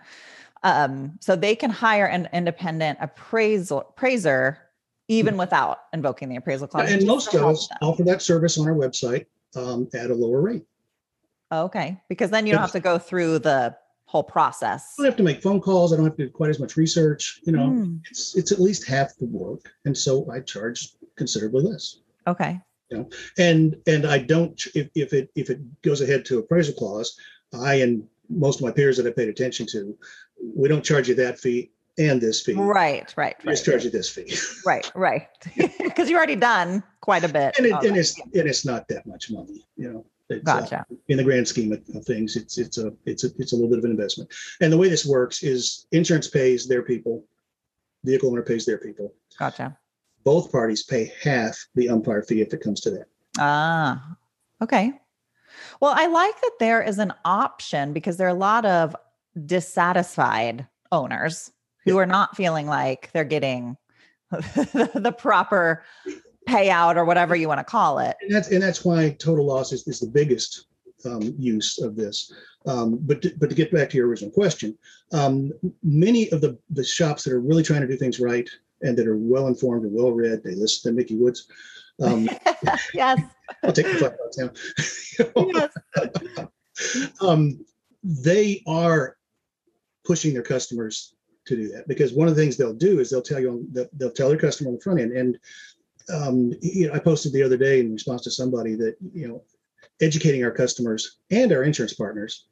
Um, 0.62 1.18
so 1.20 1.36
they 1.36 1.54
can 1.54 1.70
hire 1.70 2.06
an 2.06 2.30
independent 2.32 2.98
appraisal 3.02 3.80
appraiser 3.80 4.58
even 5.08 5.36
without 5.36 5.80
invoking 5.92 6.30
the 6.30 6.36
appraisal 6.36 6.66
clause. 6.66 6.90
And 6.90 7.06
most 7.06 7.34
of 7.34 7.44
us 7.44 7.68
offer 7.82 8.04
that 8.04 8.22
service 8.22 8.56
on 8.56 8.66
our 8.66 8.74
website 8.74 9.26
um, 9.54 9.88
at 9.92 10.10
a 10.10 10.14
lower 10.14 10.40
rate. 10.40 10.64
Okay, 11.52 12.00
because 12.08 12.30
then 12.30 12.46
you 12.46 12.52
don't 12.52 12.62
have 12.62 12.72
to 12.72 12.80
go 12.80 12.98
through 12.98 13.40
the 13.40 13.76
whole 14.06 14.22
process. 14.22 14.94
I 14.98 15.02
don't 15.02 15.10
have 15.12 15.16
to 15.18 15.22
make 15.22 15.42
phone 15.42 15.60
calls. 15.60 15.92
I 15.92 15.96
don't 15.96 16.04
have 16.06 16.16
to 16.16 16.24
do 16.26 16.30
quite 16.30 16.50
as 16.50 16.58
much 16.60 16.76
research. 16.76 17.40
You 17.44 17.52
know, 17.52 17.66
Hmm, 17.70 17.96
it's 18.10 18.36
it's 18.36 18.52
at 18.52 18.58
least 18.60 18.86
half 18.86 19.14
the 19.16 19.26
work, 19.26 19.60
and 19.84 19.96
so 19.96 20.30
I 20.30 20.40
charge 20.40 20.90
considerably 21.16 21.62
less. 21.62 21.98
okay. 22.26 22.60
And 23.38 23.74
and 23.86 24.06
I 24.06 24.18
don't 24.18 24.60
if, 24.74 24.90
if 24.94 25.14
it 25.14 25.30
if 25.34 25.48
it 25.48 25.60
goes 25.80 26.02
ahead 26.02 26.26
to 26.26 26.38
appraisal 26.40 26.74
clause, 26.74 27.18
I 27.54 27.76
and 27.76 28.06
most 28.28 28.60
of 28.60 28.64
my 28.66 28.70
peers 28.70 28.98
that 28.98 29.06
I 29.06 29.10
paid 29.10 29.28
attention 29.30 29.66
to, 29.72 29.96
we 30.54 30.68
don't 30.68 30.84
charge 30.84 31.08
you 31.08 31.14
that 31.14 31.38
fee 31.38 31.70
and 31.98 32.20
this 32.20 32.42
fee. 32.42 32.52
Right, 32.52 33.12
right, 33.16 33.34
We 33.44 33.52
just 33.52 33.64
charge 33.64 33.84
you 33.84 33.90
this 33.90 34.10
fee, 34.10 34.34
right, 34.66 34.90
right. 34.94 35.26
Because 35.78 36.08
you've 36.10 36.18
already 36.18 36.36
done 36.36 36.82
quite 37.00 37.24
a 37.24 37.28
bit. 37.28 37.56
and, 37.58 37.66
it, 37.66 37.72
and 37.82 37.96
it's 37.96 38.18
and 38.20 38.46
it's 38.46 38.66
not 38.66 38.88
that 38.88 39.06
much 39.06 39.30
money. 39.30 39.64
You 39.76 39.90
know, 39.92 40.06
It's, 40.32 40.50
uh, 40.50 40.82
in 41.08 41.16
the 41.16 41.24
grand 41.24 41.46
scheme 41.46 41.72
of, 41.72 42.04
things, 42.04 42.36
it's 42.36 42.58
it's 42.58 42.78
a 42.78 42.92
it's 43.04 43.24
a 43.24 43.28
it's 43.38 43.52
a 43.52 43.54
little 43.54 43.70
bit 43.70 43.78
of 43.78 43.84
an 43.84 43.90
investment. 43.90 44.30
And 44.60 44.72
the 44.72 44.78
way 44.78 44.88
this 44.88 45.06
works 45.06 45.42
is 45.42 45.86
insurance 45.92 46.28
pays 46.28 46.66
their 46.66 46.82
people, 46.82 47.24
vehicle 48.04 48.30
owner 48.30 48.42
pays 48.42 48.64
their 48.64 48.78
people. 48.78 49.14
Gotcha. 49.38 49.76
Both 50.24 50.52
parties 50.52 50.82
pay 50.82 51.12
half 51.22 51.58
the 51.74 51.88
umpire 51.88 52.22
fee 52.22 52.40
if 52.40 52.52
it 52.52 52.60
comes 52.60 52.80
to 52.82 52.90
that. 52.90 53.06
Ah, 53.38 54.16
okay. 54.62 54.92
Well, 55.80 55.94
I 55.96 56.06
like 56.06 56.40
that 56.40 56.52
there 56.60 56.82
is 56.82 56.98
an 56.98 57.12
option 57.24 57.92
because 57.92 58.16
there 58.16 58.26
are 58.26 58.30
a 58.30 58.34
lot 58.34 58.64
of 58.64 58.94
dissatisfied 59.46 60.66
owners 60.90 61.50
who 61.84 61.98
are 61.98 62.06
not 62.06 62.36
feeling 62.36 62.66
like 62.66 63.10
they're 63.12 63.24
getting 63.24 63.76
the 64.30 65.14
proper 65.16 65.82
payout 66.48 66.96
or 66.96 67.04
whatever 67.04 67.36
you 67.36 67.48
want 67.48 67.58
to 67.58 67.64
call 67.64 67.98
it. 67.98 68.16
And 68.22 68.34
that's 68.34 68.50
and 68.50 68.62
that's 68.62 68.84
why 68.84 69.10
total 69.18 69.46
loss 69.46 69.72
is, 69.72 69.86
is 69.86 70.00
the 70.00 70.06
biggest 70.06 70.66
um, 71.04 71.34
use 71.38 71.78
of 71.80 71.96
this. 71.96 72.32
Um, 72.66 72.98
but 73.02 73.22
to, 73.22 73.32
but 73.38 73.50
to 73.50 73.56
get 73.56 73.72
back 73.72 73.90
to 73.90 73.96
your 73.96 74.08
original 74.08 74.30
question, 74.30 74.76
um, 75.12 75.52
many 75.82 76.30
of 76.30 76.40
the 76.40 76.58
the 76.70 76.84
shops 76.84 77.24
that 77.24 77.32
are 77.32 77.40
really 77.40 77.62
trying 77.62 77.82
to 77.82 77.88
do 77.88 77.96
things 77.96 78.20
right 78.20 78.48
and 78.82 78.96
that 78.96 79.06
are 79.06 79.16
well 79.16 79.46
informed 79.46 79.84
and 79.84 79.94
well 79.94 80.12
read, 80.12 80.42
they 80.42 80.54
listen 80.54 80.90
to 80.90 80.96
Mickey 80.96 81.16
Woods. 81.16 81.48
Um, 82.00 82.28
yes. 82.94 83.20
I'll 83.62 83.72
take 83.72 83.86
the 83.86 83.94
five 83.94 84.16
bucks 84.18 84.38
now. 84.38 85.68
Yes. 86.06 87.16
um, 87.20 87.64
they 88.02 88.62
are 88.66 89.16
pushing 90.04 90.32
their 90.32 90.42
customers 90.42 91.14
to 91.46 91.56
do 91.56 91.68
that 91.68 91.88
because 91.88 92.12
one 92.12 92.28
of 92.28 92.34
the 92.34 92.40
things 92.40 92.56
they'll 92.56 92.74
do 92.74 93.00
is 93.00 93.10
they'll 93.10 93.22
tell 93.22 93.40
you 93.40 93.50
on 93.50 93.66
they'll, 93.72 93.88
they'll 93.94 94.12
tell 94.12 94.28
their 94.28 94.38
customer 94.38 94.70
on 94.70 94.76
the 94.76 94.80
front 94.80 95.00
end 95.00 95.12
and 95.12 95.38
um, 96.12 96.52
you 96.60 96.86
know 96.88 96.94
i 96.94 96.98
posted 96.98 97.32
the 97.32 97.42
other 97.42 97.56
day 97.56 97.80
in 97.80 97.92
response 97.92 98.22
to 98.22 98.30
somebody 98.30 98.74
that 98.74 98.96
you 99.12 99.28
know 99.28 99.42
educating 100.00 100.44
our 100.44 100.50
customers 100.50 101.18
and 101.30 101.52
our 101.52 101.62
insurance 101.64 101.94
partners 101.94 102.46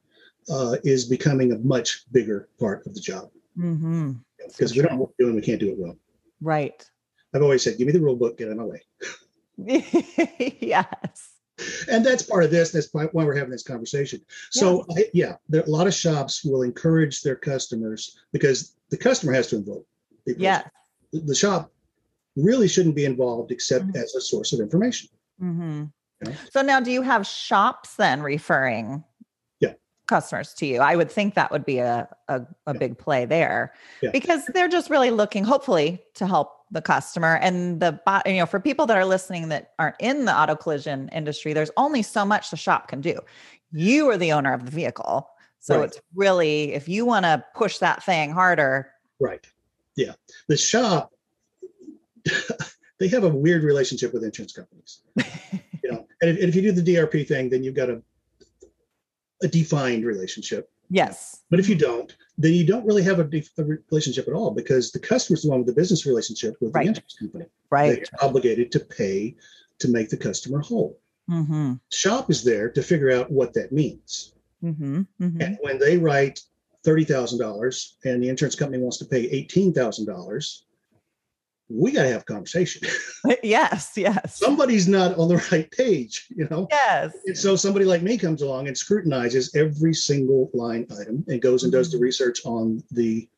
uh, 0.50 0.76
is 0.84 1.04
becoming 1.04 1.52
a 1.52 1.58
much 1.58 2.04
bigger 2.12 2.48
part 2.58 2.86
of 2.86 2.94
the 2.94 3.00
job 3.00 3.30
hmm 3.54 4.12
because 4.46 4.74
we 4.74 4.80
don't 4.82 4.92
know 4.92 4.98
what 4.98 5.10
we're 5.18 5.26
doing 5.26 5.36
we 5.36 5.42
can't 5.42 5.60
do 5.60 5.70
it 5.70 5.78
well 5.78 5.96
Right. 6.40 6.88
i've 7.34 7.42
always 7.42 7.62
said 7.62 7.76
give 7.78 7.86
me 7.86 7.92
the 7.92 8.00
rule 8.00 8.16
book 8.16 8.38
get 8.38 8.48
out 8.48 8.52
of 8.52 8.58
my 8.58 8.64
way 8.64 8.82
yes. 10.60 11.30
and 11.90 12.04
that's 12.04 12.22
part 12.22 12.44
of 12.44 12.50
this. 12.50 12.70
That's 12.70 12.88
why 12.92 13.06
we're 13.12 13.34
having 13.36 13.50
this 13.50 13.62
conversation. 13.62 14.20
So 14.50 14.86
I, 14.96 15.04
yeah, 15.12 15.36
there, 15.48 15.62
a 15.62 15.70
lot 15.70 15.86
of 15.86 15.94
shops 15.94 16.44
will 16.44 16.62
encourage 16.62 17.20
their 17.20 17.36
customers 17.36 18.18
because 18.32 18.76
the 18.90 18.96
customer 18.96 19.32
has 19.32 19.48
to 19.48 19.56
involve. 19.56 19.84
Yes. 20.26 20.68
The, 21.12 21.20
the 21.20 21.34
shop 21.34 21.70
really 22.36 22.68
shouldn't 22.68 22.94
be 22.94 23.04
involved 23.04 23.50
except 23.50 23.86
Mhm. 23.86 23.96
as 23.96 24.14
a 24.14 24.20
source 24.20 24.52
of 24.52 24.60
information. 24.60 25.08
hmm 25.38 25.84
Yeah. 26.24 26.34
So 26.50 26.60
now, 26.62 26.80
do 26.80 26.90
you 26.90 27.00
have 27.02 27.26
shops 27.26 27.96
then 27.96 28.20
referring 28.22 29.02
Yeah. 29.60 29.72
customers 30.06 30.52
to 30.54 30.66
you? 30.66 30.80
I 30.80 30.94
would 30.96 31.10
think 31.10 31.34
that 31.34 31.50
would 31.50 31.64
be 31.64 31.78
a 31.78 32.08
a, 32.28 32.42
a 32.66 32.72
Yeah. 32.74 32.78
big 32.78 32.98
play 32.98 33.24
there 33.24 33.72
Yeah. 34.02 34.10
because 34.10 34.44
they're 34.54 34.68
just 34.68 34.90
really 34.90 35.10
looking, 35.10 35.44
hopefully, 35.44 36.00
to 36.14 36.26
help 36.26 36.52
the 36.70 36.80
customer 36.82 37.36
and 37.42 37.80
the 37.80 37.98
you 38.26 38.34
know 38.34 38.46
for 38.46 38.60
people 38.60 38.86
that 38.86 38.96
are 38.96 39.04
listening 39.04 39.48
that 39.48 39.72
aren't 39.80 39.96
in 39.98 40.26
the 40.26 40.32
auto 40.38 40.54
collision 40.54 41.08
industry. 41.08 41.52
There's 41.52 41.72
only 41.76 42.02
so 42.02 42.24
much 42.24 42.50
the 42.50 42.56
shop 42.56 42.86
can 42.88 43.00
do. 43.00 43.18
You 43.72 44.08
are 44.10 44.16
the 44.18 44.30
owner 44.32 44.52
of 44.52 44.66
the 44.66 44.70
vehicle, 44.70 45.28
so 45.58 45.78
Right. 45.80 45.84
it's 45.88 46.00
really 46.14 46.72
if 46.74 46.86
you 46.88 47.04
want 47.06 47.24
to 47.24 47.44
push 47.54 47.78
that 47.78 48.04
thing 48.04 48.30
harder. 48.30 48.92
Right. 49.18 49.44
Yeah. 49.96 50.12
The 50.48 50.56
shop, 50.56 51.12
they 52.98 53.08
have 53.08 53.24
a 53.24 53.28
weird 53.28 53.62
relationship 53.62 54.12
with 54.12 54.24
insurance 54.24 54.52
companies. 54.52 55.02
You 55.82 55.92
know, 55.92 56.06
and 56.20 56.30
if, 56.30 56.36
and 56.36 56.48
if 56.50 56.54
you 56.54 56.60
do 56.60 56.72
the 56.72 56.94
DRP 56.94 57.26
thing, 57.26 57.48
then 57.48 57.64
you've 57.64 57.74
got 57.74 57.88
a 57.88 58.02
a 59.42 59.48
defined 59.48 60.04
relationship. 60.04 60.70
Yes. 60.90 61.40
But 61.50 61.60
if 61.60 61.68
you 61.68 61.74
don't, 61.74 62.14
then 62.36 62.52
you 62.52 62.66
don't 62.66 62.84
really 62.84 63.02
have 63.02 63.20
a, 63.20 63.24
def- 63.24 63.56
a 63.58 63.64
relationship 63.64 64.28
at 64.28 64.34
all 64.34 64.50
because 64.50 64.90
the 64.90 64.98
customer's 64.98 65.42
the 65.42 65.48
one 65.50 65.60
with 65.60 65.68
the 65.68 65.72
business 65.72 66.04
relationship 66.04 66.56
with 66.60 66.74
Right. 66.74 66.84
the 66.84 66.88
insurance 66.88 67.16
company. 67.18 67.46
Right. 67.70 68.06
They're 68.10 68.28
obligated 68.28 68.72
to 68.72 68.80
pay 68.80 69.36
to 69.78 69.88
make 69.88 70.10
the 70.10 70.16
customer 70.16 70.60
whole. 70.60 70.98
Mm-hmm. 71.30 71.74
Shop 71.90 72.30
is 72.30 72.42
there 72.42 72.70
to 72.70 72.82
figure 72.82 73.12
out 73.12 73.30
what 73.30 73.54
that 73.54 73.72
means. 73.72 74.34
Mm-hmm. 74.62 75.02
mm-hmm. 75.20 75.40
And 75.40 75.58
when 75.62 75.78
they 75.78 75.96
write 75.96 76.40
thirty 76.84 77.04
thousand 77.04 77.38
dollars 77.38 77.96
and 78.04 78.22
the 78.22 78.28
insurance 78.28 78.56
company 78.56 78.82
wants 78.82 78.98
to 78.98 79.04
pay 79.04 79.28
eighteen 79.30 79.72
thousand 79.72 80.06
dollars, 80.06 80.66
we 81.70 81.92
got 81.92 82.02
to 82.02 82.08
have 82.08 82.22
a 82.22 82.24
conversation. 82.24 82.88
yes. 83.42 83.92
Yes. 83.96 84.38
Somebody's 84.38 84.88
not 84.88 85.16
on 85.16 85.28
the 85.28 85.42
right 85.52 85.70
page, 85.70 86.26
you 86.30 86.48
know. 86.50 86.66
yes. 86.70 87.12
And 87.26 87.36
so 87.36 87.56
somebody 87.56 87.84
like 87.84 88.02
me 88.02 88.18
comes 88.18 88.42
along 88.42 88.66
and 88.66 88.76
scrutinizes 88.76 89.54
every 89.54 89.94
single 89.94 90.50
line 90.52 90.86
item 91.00 91.24
and 91.28 91.40
goes 91.40 91.62
and 91.62 91.72
does 91.72 91.90
the 91.92 91.98
research 91.98 92.40
on 92.44 92.82
the 92.90 93.28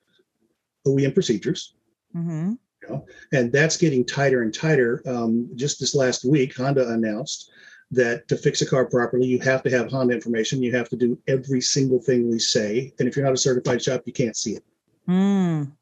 OEM 0.86 1.14
procedures. 1.14 1.74
Mm-hmm. 2.16 2.52
You 2.82 2.88
know? 2.88 3.06
And 3.32 3.52
that's 3.52 3.76
getting 3.76 4.04
tighter 4.04 4.42
and 4.42 4.52
tighter. 4.52 5.02
Um, 5.06 5.50
just 5.54 5.78
this 5.78 5.94
last 5.94 6.24
week, 6.24 6.56
Honda 6.56 6.88
announced 6.88 7.50
that 7.90 8.26
to 8.28 8.36
fix 8.36 8.62
a 8.62 8.66
car 8.66 8.86
properly, 8.86 9.26
you 9.26 9.38
have 9.40 9.62
to 9.62 9.70
have 9.70 9.90
Honda 9.90 10.14
information. 10.14 10.62
You 10.62 10.74
have 10.74 10.88
to 10.88 10.96
do 10.96 11.18
every 11.28 11.60
single 11.60 12.00
thing 12.00 12.30
we 12.30 12.38
say. 12.38 12.94
And 12.98 13.06
if 13.06 13.16
you're 13.16 13.24
not 13.24 13.34
a 13.34 13.38
certified 13.38 13.82
shop, 13.82 14.02
you 14.06 14.14
can't 14.14 14.36
see 14.36 14.52
it. 14.52 14.64
Mm. 15.06 15.72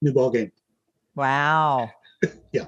New 0.00 0.12
ball 0.12 0.30
game. 0.30 0.52
Wow. 1.16 1.90
Yeah. 2.52 2.66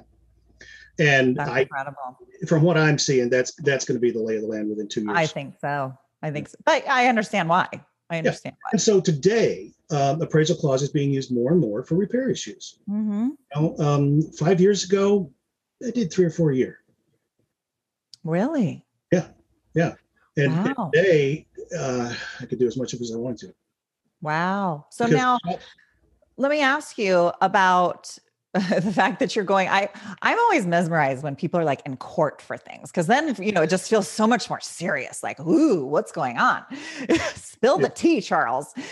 And 0.99 1.35
That's 1.37 1.49
I, 1.49 1.59
incredible. 1.61 2.17
from 2.47 2.61
what 2.61 2.77
I'm 2.77 2.99
seeing, 2.99 3.29
that's 3.29 3.53
that's 3.55 3.85
going 3.85 3.95
to 3.95 4.01
be 4.01 4.11
the 4.11 4.19
lay 4.21 4.35
of 4.35 4.41
the 4.41 4.47
land 4.47 4.69
within 4.69 4.87
two 4.87 5.01
years. 5.01 5.15
I 5.15 5.25
think 5.25 5.55
so. 5.59 5.97
I 6.21 6.29
think 6.29 6.49
so. 6.49 6.57
But 6.65 6.87
I 6.89 7.07
understand 7.07 7.47
why. 7.49 7.67
I 8.09 8.17
understand 8.17 8.55
why. 8.61 8.69
and 8.73 8.81
so 8.81 8.99
today, 8.99 9.73
um, 9.91 10.21
appraisal 10.21 10.55
clause 10.57 10.81
is 10.83 10.89
being 10.89 11.09
used 11.11 11.31
more 11.31 11.51
and 11.51 11.59
more 11.61 11.83
for 11.83 11.95
repair 11.95 12.29
issues. 12.29 12.79
Mm-hmm. 12.89 13.29
You 13.29 13.37
know, 13.55 13.75
um, 13.79 14.21
five 14.33 14.59
years 14.61 14.83
ago, 14.83 15.31
I 15.85 15.91
did 15.91 16.11
three 16.11 16.25
or 16.25 16.31
four 16.31 16.51
a 16.51 16.55
year. 16.55 16.79
Really? 18.23 18.85
Yeah. 19.11 19.27
Yeah. 19.73 19.93
And 20.37 20.53
Wow. 20.53 20.65
And 20.65 20.93
today, 20.93 21.47
uh, 21.77 22.13
I 22.41 22.45
could 22.45 22.59
do 22.59 22.67
as 22.67 22.77
much 22.77 22.93
of 22.93 22.99
it 22.99 23.03
as 23.03 23.13
I 23.13 23.17
wanted 23.17 23.39
to. 23.47 23.55
Wow. 24.21 24.85
So 24.91 25.05
Because- 25.05 25.17
now 25.17 25.39
let 26.37 26.51
me 26.51 26.61
ask 26.61 26.97
you 26.97 27.31
about 27.41 28.17
the 28.53 28.91
fact 28.93 29.19
that 29.19 29.35
you're 29.35 29.45
going 29.45 29.67
i 29.67 29.87
i'm 30.23 30.39
always 30.39 30.65
mesmerized 30.65 31.21
when 31.21 31.35
people 31.35 31.59
are 31.59 31.63
like 31.63 31.81
in 31.85 31.95
court 31.97 32.41
for 32.41 32.57
things 32.57 32.89
because 32.89 33.05
then 33.05 33.35
you 33.39 33.51
know 33.51 33.61
it 33.61 33.69
just 33.69 33.87
feels 33.87 34.07
so 34.07 34.25
much 34.25 34.49
more 34.49 34.59
serious 34.59 35.21
like 35.21 35.39
ooh 35.41 35.85
what's 35.85 36.11
going 36.11 36.37
on? 36.37 36.63
Spill 37.35 37.77
the 37.77 37.89
tea 37.89 38.21
charles. 38.21 38.73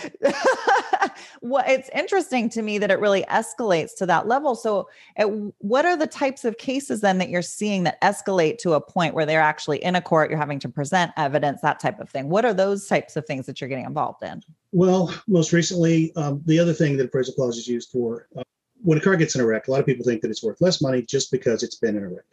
What 1.40 1.68
it's 1.68 1.90
interesting 1.96 2.50
to 2.50 2.62
me 2.62 2.78
that 2.78 2.92
it 2.92 3.00
really 3.00 3.24
escalates 3.24 3.96
to 3.98 4.06
that 4.08 4.28
level. 4.28 4.56
So 4.56 4.90
at, 5.16 5.26
what 5.60 5.86
are 5.86 5.96
the 5.96 6.08
types 6.08 6.46
of 6.46 6.58
cases 6.58 7.02
then 7.02 7.18
that 7.20 7.30
you're 7.30 7.42
seeing 7.42 7.84
that 7.84 8.00
escalate 8.02 8.58
to 8.60 8.74
a 8.74 8.82
point 8.82 9.14
where 9.14 9.26
they're 9.26 9.42
actually 9.42 9.84
in 9.84 9.96
a 9.96 10.02
court 10.02 10.30
you're 10.30 10.40
having 10.40 10.60
to 10.60 10.70
present 10.70 11.12
evidence 11.18 11.62
that 11.62 11.80
type 11.80 12.00
of 12.00 12.10
thing? 12.10 12.30
What 12.30 12.46
are 12.46 12.54
those 12.54 12.88
types 12.88 13.16
of 13.16 13.26
things 13.26 13.46
that 13.46 13.62
you're 13.62 13.68
getting 13.68 13.86
involved 13.86 14.24
in? 14.24 14.44
Well, 14.72 15.14
most 15.28 15.54
recently, 15.54 16.14
um, 16.16 16.42
the 16.46 16.60
other 16.60 16.74
thing 16.74 16.98
that 16.98 17.06
appraisal 17.06 17.34
clause 17.34 17.58
is 17.58 17.68
used 17.68 17.90
for, 17.90 18.28
uh, 18.36 18.44
when 18.84 18.98
a 18.98 19.02
car 19.02 19.16
gets 19.16 19.36
in 19.36 19.42
a 19.42 19.46
wreck, 19.46 19.68
a 19.68 19.72
lot 19.72 19.80
of 19.80 19.86
people 19.86 20.06
think 20.06 20.22
that 20.22 20.32
it's 20.32 20.44
worth 20.44 20.62
less 20.62 20.82
money 20.82 21.02
just 21.02 21.32
because 21.32 21.64
it's 21.64 21.76
been 21.76 21.98
in 21.98 22.04
a 22.04 22.10
wreck. 22.10 22.26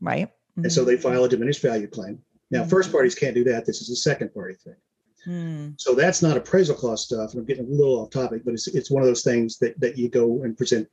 right 0.00 0.30
And 0.56 0.72
so 0.72 0.84
they 0.84 0.96
file 0.96 1.24
a 1.24 1.28
diminished 1.28 1.62
value 1.62 1.86
claim. 1.86 2.22
Now, 2.50 2.64
Mhm. 2.64 2.70
first 2.70 2.90
parties 2.92 3.14
can't 3.14 3.34
do 3.34 3.44
that. 3.44 3.66
This 3.66 3.80
is 3.82 3.90
a 3.90 3.96
second 3.96 4.32
party 4.34 4.54
thing. 4.54 4.76
Hmm. 5.24 5.68
So 5.76 5.94
that's 5.94 6.22
not 6.22 6.36
appraisal 6.36 6.74
clause 6.74 7.04
stuff. 7.04 7.32
And 7.32 7.40
I'm 7.40 7.44
getting 7.46 7.66
a 7.66 7.68
little 7.70 8.00
off 8.00 8.10
topic, 8.10 8.42
but 8.44 8.54
it's, 8.54 8.66
it's 8.68 8.90
one 8.90 9.02
of 9.02 9.06
those 9.08 9.22
things 9.22 9.58
that, 9.58 9.78
that 9.80 9.98
you 9.98 10.08
go 10.08 10.42
and 10.42 10.56
present 10.56 10.88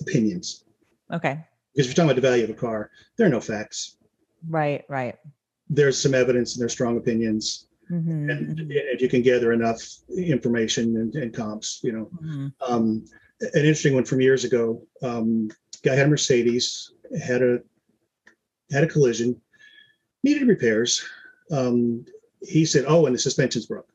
opinions. 0.00 0.64
Okay. 1.12 1.38
Because 1.74 1.86
if 1.86 1.86
you're 1.86 1.94
talking 1.94 2.10
about 2.10 2.16
the 2.22 2.28
value 2.28 2.44
of 2.44 2.50
a 2.50 2.54
car, 2.54 2.90
there 3.16 3.26
are 3.26 3.30
no 3.30 3.40
facts. 3.40 3.96
Right, 4.48 4.84
right. 4.88 5.16
There's 5.68 6.00
some 6.00 6.14
evidence 6.14 6.54
and 6.54 6.60
there's 6.62 6.72
strong 6.72 6.96
opinions. 6.96 7.66
Mhm, 7.90 8.30
And 8.32 8.58
mhm, 8.58 8.66
if 8.70 9.00
you 9.02 9.08
can 9.08 9.22
gather 9.22 9.52
enough 9.52 9.80
information 10.16 10.96
and, 10.96 11.14
and 11.14 11.32
comps, 11.34 11.80
you 11.84 11.92
know. 11.92 12.10
mhm. 12.22 12.52
Um, 12.60 13.04
an 13.40 13.50
interesting 13.54 13.94
one 13.94 14.04
from 14.04 14.20
years 14.20 14.44
ago. 14.44 14.82
Um, 15.02 15.50
guy 15.82 15.94
had 15.94 16.06
a 16.06 16.10
Mercedes, 16.10 16.92
had 17.22 17.42
a 17.42 17.58
had 18.70 18.84
a 18.84 18.88
collision, 18.88 19.40
needed 20.24 20.48
repairs. 20.48 21.04
Um, 21.50 22.04
he 22.42 22.64
said, 22.64 22.84
"Oh, 22.88 23.06
and 23.06 23.14
the 23.14 23.18
suspension's 23.18 23.66
broke." 23.66 23.88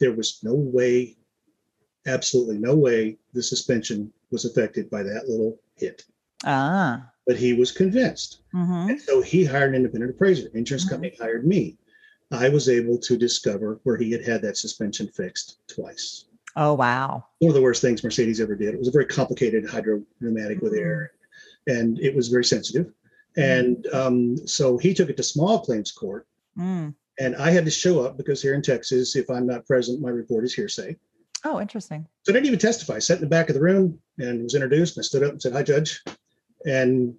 There 0.00 0.12
was 0.12 0.40
no 0.42 0.54
way, 0.54 1.16
absolutely 2.06 2.58
no 2.58 2.74
way, 2.74 3.18
the 3.34 3.42
suspension 3.42 4.12
was 4.30 4.44
affected 4.44 4.90
by 4.90 5.02
that 5.04 5.28
little 5.28 5.60
hit. 5.76 6.04
Ah. 6.44 7.08
But 7.24 7.36
he 7.36 7.52
was 7.52 7.70
convinced, 7.70 8.40
mm-hmm. 8.52 8.90
and 8.90 9.00
so 9.00 9.20
he 9.20 9.44
hired 9.44 9.70
an 9.70 9.76
independent 9.76 10.10
appraiser. 10.10 10.48
Insurance 10.54 10.86
Mhm. 10.86 10.90
company 10.90 11.16
hired 11.20 11.46
me. 11.46 11.78
I 12.32 12.48
was 12.48 12.68
able 12.68 12.98
to 12.98 13.16
discover 13.16 13.78
where 13.84 13.96
he 13.96 14.10
had 14.10 14.24
had 14.24 14.42
that 14.42 14.56
suspension 14.56 15.06
fixed 15.06 15.58
twice 15.68 16.24
Oh 16.56 16.74
wow. 16.74 17.24
one 17.38 17.48
of 17.50 17.54
the 17.54 17.62
worst 17.62 17.80
things 17.82 18.04
Mercedes 18.04 18.40
ever 18.40 18.54
did. 18.54 18.74
It 18.74 18.78
was 18.78 18.88
a 18.88 18.92
very 18.92 19.06
complicated 19.06 19.68
hydro 19.68 20.02
pneumatic 20.20 20.60
with 20.60 20.74
air, 20.74 21.12
and 21.66 21.98
it 22.00 22.14
was 22.14 22.28
very 22.28 22.44
sensitive. 22.44 22.92
And 23.36 23.86
um, 23.94 24.36
so 24.46 24.76
he 24.76 24.92
took 24.92 25.08
it 25.08 25.16
to 25.16 25.22
small 25.22 25.60
claims 25.60 25.90
court, 25.92 26.26
Mm. 26.58 26.94
and 27.18 27.34
I 27.36 27.50
had 27.50 27.64
to 27.64 27.70
show 27.70 28.04
up 28.04 28.18
because 28.18 28.42
here 28.42 28.52
in 28.52 28.60
Texas, 28.60 29.16
if 29.16 29.30
I'm 29.30 29.46
not 29.46 29.64
present, 29.66 30.02
my 30.02 30.10
report 30.10 30.44
is 30.44 30.52
hearsay. 30.52 30.96
Oh, 31.44 31.58
interesting. 31.60 32.06
So 32.24 32.30
I 32.30 32.34
didn't 32.34 32.46
even 32.46 32.58
testify. 32.58 32.96
I 32.96 32.98
sat 32.98 33.16
in 33.16 33.22
the 33.22 33.26
back 33.26 33.48
of 33.48 33.54
the 33.54 33.60
room 33.62 33.98
and 34.18 34.42
was 34.42 34.54
introduced. 34.54 34.96
And 34.96 35.02
I 35.02 35.06
stood 35.06 35.22
up 35.24 35.30
and 35.32 35.40
said, 35.42 35.54
"Hi, 35.54 35.62
Judge," 35.62 36.02
and 36.66 37.14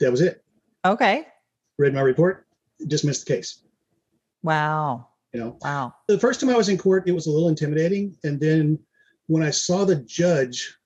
that 0.00 0.10
was 0.10 0.20
it. 0.20 0.42
Okay. 0.84 1.26
Read 1.78 1.94
my 1.94 2.00
report, 2.00 2.44
dismissed 2.88 3.24
the 3.26 3.34
case. 3.36 3.62
Wow. 4.42 5.06
You 5.32 5.40
know, 5.40 5.58
Wow. 5.62 5.94
the 6.08 6.18
first 6.18 6.40
time 6.40 6.50
I 6.50 6.56
was 6.56 6.68
in 6.68 6.76
court, 6.76 7.08
it 7.08 7.12
was 7.12 7.26
a 7.26 7.30
little 7.30 7.48
intimidating, 7.48 8.16
and 8.24 8.38
then 8.38 8.78
when 9.28 9.42
I 9.42 9.50
saw 9.50 9.84
the 9.84 9.96
judge 9.96 10.76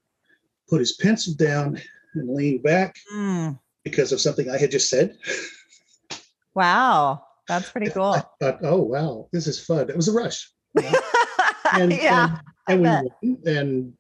put 0.69 0.79
his 0.81 0.93
pencil 0.93 1.35
down 1.35 1.81
and 2.15 2.29
lean 2.35 2.63
back 2.63 2.97
Mm. 3.13 3.59
because 3.85 4.13
of 4.13 4.21
something 4.21 4.49
I 4.51 4.59
had 4.59 4.71
just 4.71 4.89
said. 4.89 5.17
Wow. 6.55 7.25
That's 7.49 7.71
pretty 7.71 7.91
cool. 7.91 8.05
I 8.13 8.23
thought, 8.41 8.59
oh 8.63 8.83
wow, 8.83 9.29
this 9.33 9.47
is 9.47 9.65
fun. 9.65 9.89
It 9.89 9.97
was 9.97 10.09
a 10.09 10.13
rush. 10.13 10.51
you 10.75 10.83
know? 10.83 10.93
And, 11.73 11.93
yeah. 11.93 12.39
and, 12.69 12.87
and 12.87 13.11
we 13.21 13.31
won, 13.31 13.39
and 13.57 13.93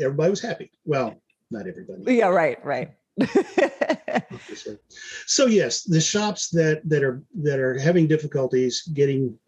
everybody 0.00 0.30
was 0.30 0.40
happy. 0.40 0.70
Well, 0.86 1.20
not 1.50 1.66
everybody. 1.68 2.14
Yeah, 2.16 2.28
right, 2.28 2.58
right. 2.64 2.92
So 5.26 5.46
yes, 5.46 5.82
the 5.84 6.00
shops 6.00 6.48
that 6.50 6.80
that 6.88 7.04
are 7.04 7.22
that 7.42 7.60
are 7.60 7.78
having 7.78 8.08
difficulties 8.08 8.82
getting 8.94 9.38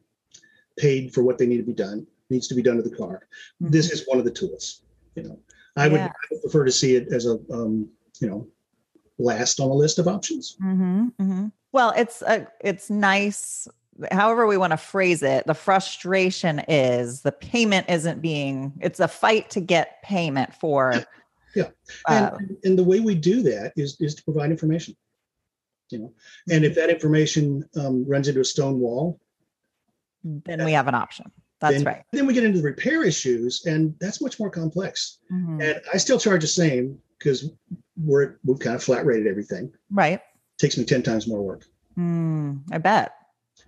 paid 0.82 1.14
for 1.14 1.22
what 1.22 1.38
they 1.38 1.46
need 1.46 1.58
to 1.58 1.62
be 1.62 1.72
done 1.72 2.06
needs 2.28 2.48
to 2.48 2.54
be 2.54 2.62
done 2.62 2.76
to 2.76 2.82
the 2.82 2.94
car. 2.94 3.28
This 3.60 3.90
is 3.92 4.04
one 4.06 4.18
of 4.18 4.24
the 4.24 4.30
tools. 4.30 4.82
You 5.14 5.22
know, 5.22 5.38
I 5.76 5.86
would, 5.88 6.00
Yeah. 6.00 6.08
I 6.08 6.26
would 6.30 6.42
prefer 6.42 6.64
to 6.64 6.72
see 6.72 6.96
it 6.96 7.12
as 7.12 7.26
a 7.26 7.34
um, 7.52 7.88
you 8.20 8.28
know 8.28 8.48
last 9.18 9.60
on 9.60 9.68
a 9.70 9.74
list 9.74 9.98
of 9.98 10.08
options. 10.08 10.56
hmm 10.60 11.08
hmm 11.18 11.46
Well, 11.70 11.92
it's 11.96 12.22
a, 12.22 12.48
it's 12.60 12.90
nice. 12.90 13.68
However, 14.10 14.46
we 14.46 14.56
want 14.56 14.72
to 14.72 14.76
phrase 14.76 15.22
it. 15.22 15.46
The 15.46 15.54
frustration 15.54 16.60
is 16.66 17.22
the 17.22 17.30
payment 17.32 17.88
isn't 17.88 18.20
being. 18.20 18.72
It's 18.80 19.00
a 19.00 19.08
fight 19.08 19.50
to 19.50 19.60
get 19.60 20.02
payment 20.02 20.54
for. 20.54 21.04
Yeah. 21.54 21.68
uh, 22.08 22.30
and, 22.38 22.56
and 22.64 22.78
the 22.78 22.84
way 22.84 23.00
we 23.00 23.14
do 23.14 23.42
that 23.42 23.74
is 23.76 24.00
is 24.00 24.14
to 24.14 24.24
provide 24.24 24.50
information 24.50 24.96
you 25.90 25.98
know 25.98 26.10
and 26.50 26.64
if 26.64 26.74
that 26.74 26.88
information 26.88 27.62
um, 27.76 28.08
runs 28.08 28.26
into 28.26 28.40
a 28.40 28.44
stone 28.44 28.80
wall 28.80 29.20
then 30.24 30.64
we 30.64 30.72
have 30.72 30.88
an 30.88 30.94
option. 30.94 31.30
That's 31.60 31.76
then, 31.76 31.84
right. 31.84 32.02
then 32.12 32.26
we 32.26 32.34
get 32.34 32.42
into 32.44 32.58
the 32.58 32.64
repair 32.64 33.04
issues 33.04 33.64
and 33.66 33.94
that's 34.00 34.20
much 34.20 34.40
more 34.40 34.50
complex 34.50 35.18
Mhm. 35.30 35.62
and 35.62 35.80
i 35.94 35.96
still 35.96 36.18
charge 36.18 36.40
the 36.42 36.48
same 36.48 36.98
because 37.18 37.50
we're 37.96 38.38
we've 38.44 38.58
kind 38.58 38.74
of 38.74 38.82
flat 38.82 39.06
rated 39.06 39.28
everything 39.28 39.72
Right. 39.90 40.20
takes 40.58 40.76
me 40.76 40.84
10 40.84 41.02
times 41.02 41.28
more 41.28 41.40
work 41.42 41.64
Mm, 41.96 42.62
I 42.72 42.78
bet. 42.78 43.12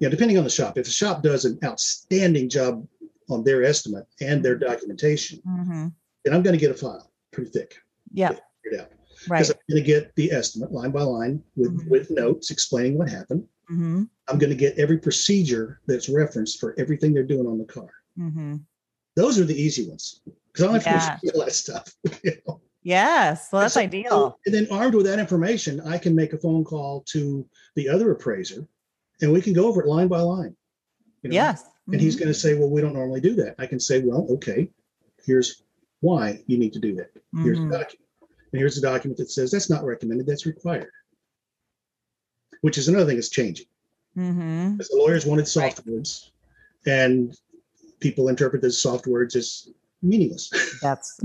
Yeah, 0.00 0.08
depending 0.08 0.38
on 0.38 0.44
the 0.44 0.50
shop 0.50 0.76
if 0.76 0.86
the 0.86 0.90
shop 0.90 1.22
does 1.22 1.44
an 1.44 1.56
outstanding 1.62 2.48
job 2.48 2.84
on 3.30 3.44
their 3.44 3.62
estimate 3.62 4.06
and 4.20 4.44
their 4.44 4.56
documentation 4.56 5.38
hmm 5.44 5.86
then 6.24 6.34
i'm 6.34 6.42
going 6.42 6.58
to 6.58 6.60
get 6.60 6.72
a 6.72 6.74
file 6.74 7.12
pretty 7.32 7.50
thick 7.50 7.76
Yeah. 8.12 8.30
figured 8.64 8.80
out 8.80 8.90
Right. 9.28 9.38
because 9.38 9.50
i'm 9.50 9.58
going 9.70 9.82
to 9.84 9.86
get 9.86 10.16
the 10.16 10.32
estimate 10.32 10.72
line 10.72 10.90
by 10.90 11.02
line 11.02 11.44
with 11.54 11.72
Mhm. 11.78 11.88
with 11.90 12.10
notes 12.10 12.50
explaining 12.50 12.98
what 12.98 13.08
happened 13.08 13.46
hmm 13.68 14.04
I'm 14.28 14.38
going 14.38 14.50
to 14.50 14.56
get 14.56 14.78
every 14.78 14.98
procedure 14.98 15.80
that's 15.86 16.08
referenced 16.08 16.58
for 16.58 16.74
everything 16.78 17.12
they're 17.12 17.22
doing 17.22 17.46
on 17.46 17.58
the 17.58 17.64
car. 17.64 17.90
hmm 18.16 18.56
Those 19.16 19.38
are 19.38 19.44
the 19.44 19.54
easy 19.60 19.88
ones 19.88 20.20
because 20.52 20.64
I 20.64 20.72
don't 20.72 20.82
have 20.84 21.20
to 21.20 21.26
do 21.26 21.38
all 21.38 21.44
that 21.44 21.52
stuff. 21.52 21.92
you 22.24 22.32
know? 22.46 22.60
Yes. 22.82 23.48
Well, 23.52 23.62
that's 23.62 23.74
So- 23.74 23.80
ideal. 23.80 24.38
And 24.46 24.54
then 24.54 24.66
armed 24.70 24.94
with 24.94 25.06
that 25.06 25.18
information, 25.18 25.80
I 25.82 25.98
can 25.98 26.14
make 26.14 26.32
a 26.32 26.38
phone 26.38 26.64
call 26.64 27.02
to 27.08 27.46
the 27.76 27.88
other 27.88 28.10
appraiser, 28.12 28.66
and 29.20 29.32
we 29.32 29.40
can 29.42 29.52
go 29.52 29.66
over 29.66 29.82
it 29.82 29.88
line 29.88 30.08
by 30.08 30.20
line. 30.20 30.56
you 31.22 31.30
know? 31.30 31.34
Yes. 31.34 31.64
And 31.90 32.00
he's 32.00 32.16
Mhm. 32.16 32.20
going 32.20 32.28
to 32.32 32.38
say, 32.38 32.54
"Well, 32.54 32.68
we 32.70 32.80
don't 32.80 32.92
normally 32.94 33.20
do 33.20 33.34
that." 33.36 33.54
I 33.58 33.66
can 33.66 33.78
say, 33.80 34.00
"Well, 34.00 34.26
okay, 34.30 34.70
here's 35.24 35.62
why 36.00 36.42
you 36.46 36.56
need 36.58 36.72
to 36.74 36.78
do 36.78 36.94
that. 36.96 37.10
Here's 37.42 37.58
the 37.58 37.68
document, 37.68 38.08
and 38.52 38.58
here's 38.60 38.74
the 38.74 38.80
document 38.82 39.16
that 39.18 39.30
says 39.30 39.50
that's 39.50 39.68
not 39.70 39.84
recommended. 39.84 40.26
That's 40.26 40.44
required." 40.46 40.90
Which 42.64 42.78
is 42.78 42.88
another 42.88 43.04
thing 43.04 43.16
that's 43.16 43.28
changing. 43.28 43.66
Mhm. 44.16 44.78
because 44.78 44.88
the 44.88 44.96
lawyers 44.96 45.26
wanted 45.26 45.42
Right. 45.42 45.48
soft 45.48 45.86
words, 45.86 46.30
and 46.86 47.36
people 48.00 48.28
interpret 48.28 48.62
those 48.62 48.80
soft 48.80 49.06
words 49.06 49.36
as 49.36 49.68
meaningless. 50.02 50.50
That's 50.80 51.20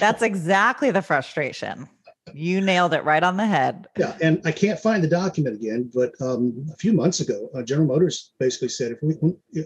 that's 0.00 0.20
exactly 0.22 0.90
the 0.90 1.00
frustration. 1.00 1.88
You 2.34 2.60
nailed 2.60 2.92
it 2.92 3.02
right 3.04 3.22
on 3.22 3.36
the 3.38 3.46
head. 3.46 3.86
yeah, 3.96 4.16
and 4.20 4.42
I 4.44 4.52
can't 4.52 4.78
find 4.80 5.02
the 5.02 5.08
document 5.08 5.54
again, 5.56 5.90
but 5.94 6.12
um, 6.20 6.66
a 6.72 6.76
few 6.76 6.92
months 6.92 7.20
ago, 7.20 7.48
uh, 7.54 7.62
General 7.62 7.86
Motors 7.88 8.32
basically 8.38 8.68
said 8.68 8.92
if 8.92 8.98
we 9.02 9.14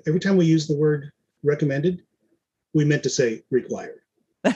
every 0.07 0.21
time 0.21 0.37
we 0.37 0.45
use 0.45 0.67
the 0.69 0.77
word 0.77 1.11
recommended, 1.43 2.03
we 2.75 2.85
meant 2.85 3.03
to 3.05 3.11
say 3.11 3.43
required. 3.51 4.01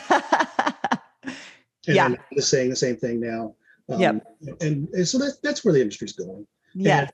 And 1.88 1.96
Yeah. 1.96 2.04
I'm 2.06 2.16
just 2.36 2.48
saying 2.50 2.70
the 2.70 2.76
same 2.76 2.96
thing 2.96 3.18
now. 3.18 3.56
Um, 3.94 4.00
Yep. 4.00 4.26
And, 4.60 4.88
and 4.88 5.08
so 5.08 5.18
that, 5.18 5.36
that's 5.42 5.64
where 5.64 5.74
the 5.74 5.80
industry's 5.80 6.12
going. 6.12 6.46
Yeah. 6.74 7.08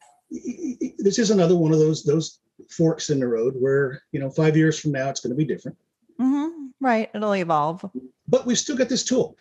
This 0.98 1.18
is 1.18 1.30
another 1.30 1.56
one 1.56 1.72
of 1.72 1.78
those 1.78 2.04
those 2.04 2.40
forks 2.70 3.08
in 3.10 3.20
the 3.20 3.26
road 3.26 3.54
where 3.58 4.02
you 4.12 4.20
know 4.20 4.30
five 4.30 4.56
years 4.56 4.78
from 4.78 4.92
now 4.92 5.08
it's 5.08 5.20
going 5.20 5.30
to 5.30 5.36
be 5.36 5.44
different, 5.44 5.76
hmm 6.18 6.48
Right. 6.80 7.10
It'll 7.14 7.34
evolve. 7.34 7.84
but 8.28 8.46
we've 8.46 8.58
still 8.58 8.76
got 8.76 8.88
this 8.88 9.02
tool. 9.04 9.36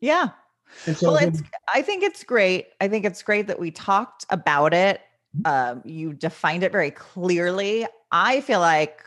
Yeah. 0.00 0.30
And 0.86 0.96
so 0.96 1.12
Well, 1.12 1.22
it's 1.22 1.42
I 1.72 1.82
think 1.82 2.02
it's 2.02 2.24
great. 2.24 2.68
I 2.80 2.88
think 2.88 3.04
it's 3.04 3.22
great 3.22 3.46
that 3.46 3.58
we 3.60 3.70
talked 3.70 4.24
about 4.30 4.74
it. 4.74 5.00
Um, 5.44 5.82
you 5.84 6.12
defined 6.14 6.62
it 6.62 6.72
very 6.72 6.90
clearly. 6.90 7.86
I 8.12 8.40
feel 8.40 8.60
like 8.60 9.02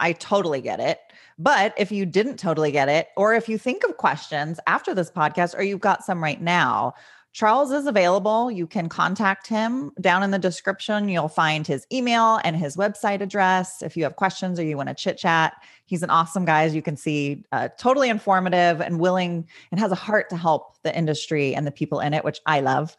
I 0.00 0.12
totally 0.12 0.60
get 0.60 0.80
it. 0.80 1.00
But 1.38 1.74
if 1.76 1.92
you 1.92 2.06
didn't 2.06 2.38
totally 2.38 2.72
get 2.72 2.88
it, 2.88 3.08
or 3.16 3.34
if 3.34 3.48
you 3.48 3.58
think 3.58 3.84
of 3.84 3.96
questions 3.96 4.58
after 4.66 4.94
this 4.94 5.10
podcast, 5.10 5.56
or 5.56 5.62
you've 5.62 5.80
got 5.80 6.04
some 6.04 6.22
right 6.22 6.40
now, 6.40 6.94
Charles 7.36 7.70
is 7.70 7.86
available. 7.86 8.50
You 8.50 8.66
can 8.66 8.88
contact 8.88 9.46
him 9.46 9.92
down 10.00 10.22
in 10.22 10.30
the 10.30 10.38
description. 10.38 11.10
You'll 11.10 11.28
find 11.28 11.66
his 11.66 11.86
email 11.92 12.40
and 12.44 12.56
his 12.56 12.76
website 12.78 13.20
address 13.20 13.82
if 13.82 13.94
you 13.94 14.04
have 14.04 14.16
questions 14.16 14.58
or 14.58 14.62
you 14.62 14.78
want 14.78 14.88
to 14.88 14.94
chit 14.94 15.18
chat. 15.18 15.52
He's 15.84 16.02
an 16.02 16.08
awesome 16.08 16.46
guy, 16.46 16.62
as 16.62 16.74
you 16.74 16.80
can 16.80 16.96
see, 16.96 17.44
uh, 17.52 17.68
totally 17.76 18.08
informative 18.08 18.80
and 18.80 18.98
willing 18.98 19.46
and 19.70 19.78
has 19.78 19.92
a 19.92 19.96
heart 19.96 20.30
to 20.30 20.36
help 20.38 20.80
the 20.82 20.96
industry 20.96 21.54
and 21.54 21.66
the 21.66 21.70
people 21.70 22.00
in 22.00 22.14
it, 22.14 22.24
which 22.24 22.40
I 22.46 22.60
love. 22.60 22.96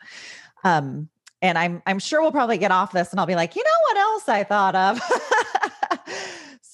Um, 0.64 1.10
and 1.42 1.58
I'm 1.58 1.82
I'm 1.88 1.98
sure 1.98 2.22
we'll 2.22 2.32
probably 2.32 2.60
get 2.60 2.72
off 2.72 2.92
this 2.92 3.10
and 3.12 3.20
I'll 3.20 3.26
be 3.26 3.36
like, 3.36 3.56
you 3.56 3.64
know 3.64 3.80
what 3.84 3.98
else 3.98 4.30
I 4.30 4.44
thought 4.44 4.76
of. 4.76 5.02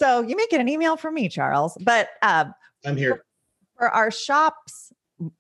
so 0.03 0.21
you 0.21 0.35
may 0.35 0.47
get 0.47 0.59
an 0.59 0.67
email 0.67 0.97
from 0.97 1.13
me, 1.13 1.29
Charles. 1.29 1.77
But 1.81 2.09
uh, 2.21 2.45
I'm 2.85 2.97
here. 2.97 3.23
for 3.77 3.89
our 3.89 4.11
shops 4.11 4.91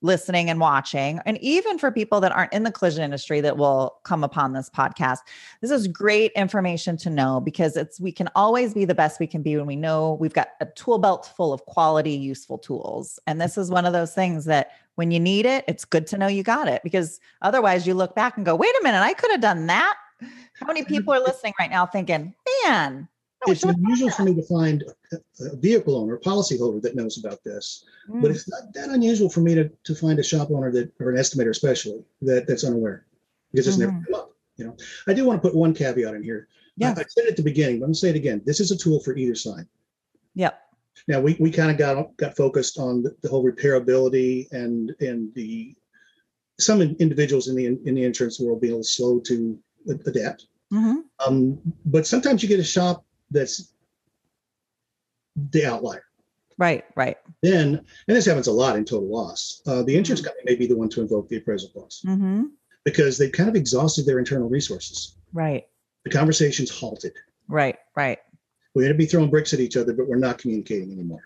listening 0.01 0.49
and 0.49 0.61
watching, 0.61 1.19
and 1.25 1.37
even 1.39 1.77
for 1.77 1.91
people 1.91 2.21
that 2.21 2.31
aren't 2.31 2.53
in 2.53 2.63
the 2.63 2.71
collision 2.71 3.03
industry 3.03 3.41
that 3.41 3.57
will 3.57 3.97
come 4.05 4.23
upon 4.23 4.53
this 4.53 4.69
podcast, 4.69 5.17
this 5.59 5.69
is 5.69 5.89
great 5.89 6.31
information 6.37 6.95
to 6.95 7.09
know 7.09 7.41
because 7.41 7.75
it's 7.75 7.99
we 7.99 8.13
can 8.13 8.29
always 8.35 8.73
be 8.73 8.85
the 8.85 8.95
best 8.95 9.19
we 9.19 9.27
can 9.27 9.41
be 9.41 9.57
when 9.57 9.65
we 9.65 9.75
know 9.75 10.13
we've 10.13 10.33
got 10.33 10.49
a 10.61 10.65
tool 10.77 10.97
belt 10.97 11.29
full 11.35 11.51
of 11.51 11.65
quality, 11.65 12.11
useful 12.11 12.57
tools. 12.57 13.19
And 13.27 13.41
this 13.41 13.57
is 13.57 13.69
one 13.69 13.85
of 13.85 13.91
those 13.91 14.13
things 14.13 14.45
that 14.45 14.71
when 14.95 15.11
you 15.11 15.19
need 15.19 15.45
it, 15.45 15.65
it's 15.67 15.83
good 15.83 16.07
to 16.07 16.17
know 16.17 16.27
you 16.27 16.43
got 16.43 16.69
it 16.69 16.81
because 16.83 17.19
otherwise 17.41 17.85
you 17.85 17.95
look 17.95 18.15
back 18.15 18.37
and 18.37 18.45
go, 18.45 18.55
wait 18.55 18.73
a 18.79 18.83
minute, 18.83 19.01
I 19.01 19.13
could 19.13 19.31
have 19.31 19.41
done 19.41 19.67
that. 19.67 19.95
How 20.53 20.67
many 20.67 20.85
people 20.85 21.13
are 21.13 21.19
listening 21.19 21.53
right 21.59 21.69
now 21.69 21.85
thinking, 21.85 22.33
man, 22.63 23.09
it's 23.47 23.63
unusual 23.63 24.09
for 24.09 24.23
me 24.23 24.33
to 24.35 24.43
find 24.43 24.83
a, 25.11 25.15
a 25.45 25.55
vehicle 25.55 25.95
owner, 25.95 26.15
a 26.15 26.19
policyholder 26.19 26.81
that 26.81 26.95
knows 26.95 27.17
about 27.17 27.43
this, 27.43 27.85
mm. 28.09 28.21
but 28.21 28.31
it's 28.31 28.49
not 28.49 28.73
that 28.73 28.89
unusual 28.89 29.29
for 29.29 29.41
me 29.41 29.55
to, 29.55 29.69
to 29.83 29.95
find 29.95 30.19
a 30.19 30.23
shop 30.23 30.49
owner 30.51 30.71
that 30.71 30.91
or 30.99 31.11
an 31.11 31.17
estimator 31.17 31.49
especially 31.49 32.03
that 32.21 32.47
that's 32.47 32.63
unaware 32.63 33.05
because 33.51 33.67
it's 33.67 33.77
mm-hmm. 33.77 33.93
never 33.93 34.05
come 34.05 34.15
up. 34.15 34.31
You 34.57 34.65
know, 34.65 34.77
I 35.07 35.13
do 35.13 35.25
want 35.25 35.41
to 35.41 35.47
put 35.47 35.55
one 35.57 35.73
caveat 35.73 36.13
in 36.13 36.23
here. 36.23 36.47
Yeah. 36.77 36.93
I, 36.95 37.01
I 37.01 37.05
said 37.07 37.25
it 37.25 37.31
at 37.31 37.37
the 37.37 37.43
beginning, 37.43 37.79
but 37.79 37.85
I'm 37.85 37.89
gonna 37.89 37.95
say 37.95 38.09
it 38.09 38.15
again. 38.15 38.41
This 38.45 38.59
is 38.59 38.71
a 38.71 38.77
tool 38.77 38.99
for 38.99 39.15
either 39.15 39.35
side. 39.35 39.65
Yep. 40.35 40.59
Now 41.07 41.19
we, 41.19 41.35
we 41.39 41.51
kind 41.51 41.71
of 41.71 41.77
got 41.77 42.15
got 42.17 42.35
focused 42.35 42.79
on 42.79 43.03
the, 43.03 43.15
the, 43.21 43.29
whole 43.29 43.43
repairability 43.43 44.51
and 44.51 44.93
and 44.99 45.33
the 45.33 45.75
some 46.59 46.81
individuals 46.81 47.47
in 47.47 47.55
the 47.55 47.65
in 47.65 47.95
the 47.95 48.03
insurance 48.03 48.39
world 48.39 48.61
being 48.61 48.73
a 48.73 48.75
little 48.77 48.83
slow 48.83 49.19
to 49.21 49.59
adapt. 50.05 50.47
Mm-hmm. 50.71 50.99
Um, 51.25 51.59
but 51.85 52.07
sometimes 52.07 52.41
you 52.41 52.49
get 52.49 52.59
a 52.59 52.63
shop 52.63 53.05
that's 53.33 53.73
the 55.51 55.65
outlier. 55.65 56.03
Right, 56.57 56.85
right. 56.95 57.17
Then, 57.41 57.83
and 58.07 58.15
this 58.17 58.25
happens 58.25 58.47
a 58.47 58.51
lot 58.51 58.75
in 58.75 58.85
total 58.85 59.09
loss. 59.09 59.61
Uh, 59.65 59.81
the 59.83 59.97
insurance 59.97 60.21
mm-hmm. 60.21 60.27
company 60.27 60.43
may 60.45 60.55
be 60.55 60.67
the 60.67 60.77
one 60.77 60.89
to 60.89 61.01
invoke 61.01 61.27
the 61.27 61.37
appraisal 61.37 61.69
clause 61.69 62.03
mm-hmm. 62.05 62.43
because 62.83 63.17
they've 63.17 63.31
kind 63.31 63.49
of 63.49 63.55
exhausted 63.55 64.05
their 64.05 64.19
internal 64.19 64.47
resources. 64.47 65.15
Right. 65.33 65.67
The 66.03 66.11
conversation's 66.11 66.69
halted. 66.69 67.13
Right, 67.47 67.77
right. 67.95 68.19
We're 68.73 68.83
going 68.83 68.93
to 68.93 68.97
be 68.97 69.05
throwing 69.05 69.29
bricks 69.29 69.53
at 69.53 69.59
each 69.59 69.77
other, 69.77 69.93
but 69.93 70.07
we're 70.07 70.17
not 70.17 70.37
communicating 70.37 70.91
anymore. 70.91 71.23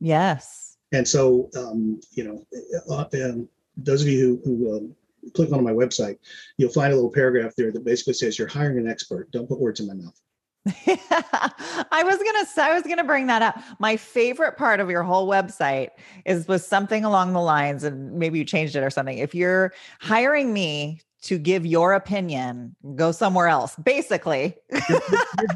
Yes. 0.00 0.76
And 0.92 1.06
so, 1.06 1.50
um, 1.56 2.00
you 2.12 2.24
know, 2.24 2.46
uh, 2.90 3.04
um, 3.24 3.48
those 3.76 4.02
of 4.02 4.08
you 4.08 4.40
who, 4.44 4.56
who 4.56 4.76
um, 4.76 4.96
click 5.34 5.52
on 5.52 5.62
my 5.62 5.72
website, 5.72 6.18
you'll 6.56 6.72
find 6.72 6.92
a 6.92 6.96
little 6.96 7.10
paragraph 7.10 7.54
there 7.56 7.72
that 7.72 7.84
basically 7.84 8.14
says 8.14 8.38
you're 8.38 8.48
hiring 8.48 8.78
an 8.78 8.88
expert. 8.88 9.30
Don't 9.30 9.48
put 9.48 9.60
words 9.60 9.80
in 9.80 9.86
my 9.86 9.94
mouth. 9.94 10.20
I 10.86 12.02
was 12.04 12.18
gonna 12.18 12.46
say, 12.46 12.62
I 12.62 12.74
was 12.74 12.82
gonna 12.82 13.04
bring 13.04 13.26
that 13.26 13.42
up. 13.42 13.58
My 13.78 13.96
favorite 13.96 14.56
part 14.56 14.80
of 14.80 14.90
your 14.90 15.02
whole 15.02 15.28
website 15.28 15.90
is 16.24 16.48
was 16.48 16.66
something 16.66 17.04
along 17.04 17.32
the 17.32 17.40
lines, 17.40 17.84
and 17.84 18.12
maybe 18.12 18.38
you 18.38 18.44
changed 18.44 18.76
it 18.76 18.82
or 18.82 18.90
something. 18.90 19.18
If 19.18 19.34
you're 19.34 19.72
hiring 20.00 20.52
me 20.52 21.00
to 21.22 21.38
give 21.38 21.66
your 21.66 21.94
opinion, 21.94 22.76
go 22.94 23.12
somewhere 23.12 23.48
else. 23.48 23.74
Basically, 23.76 24.56
you're, 24.88 25.00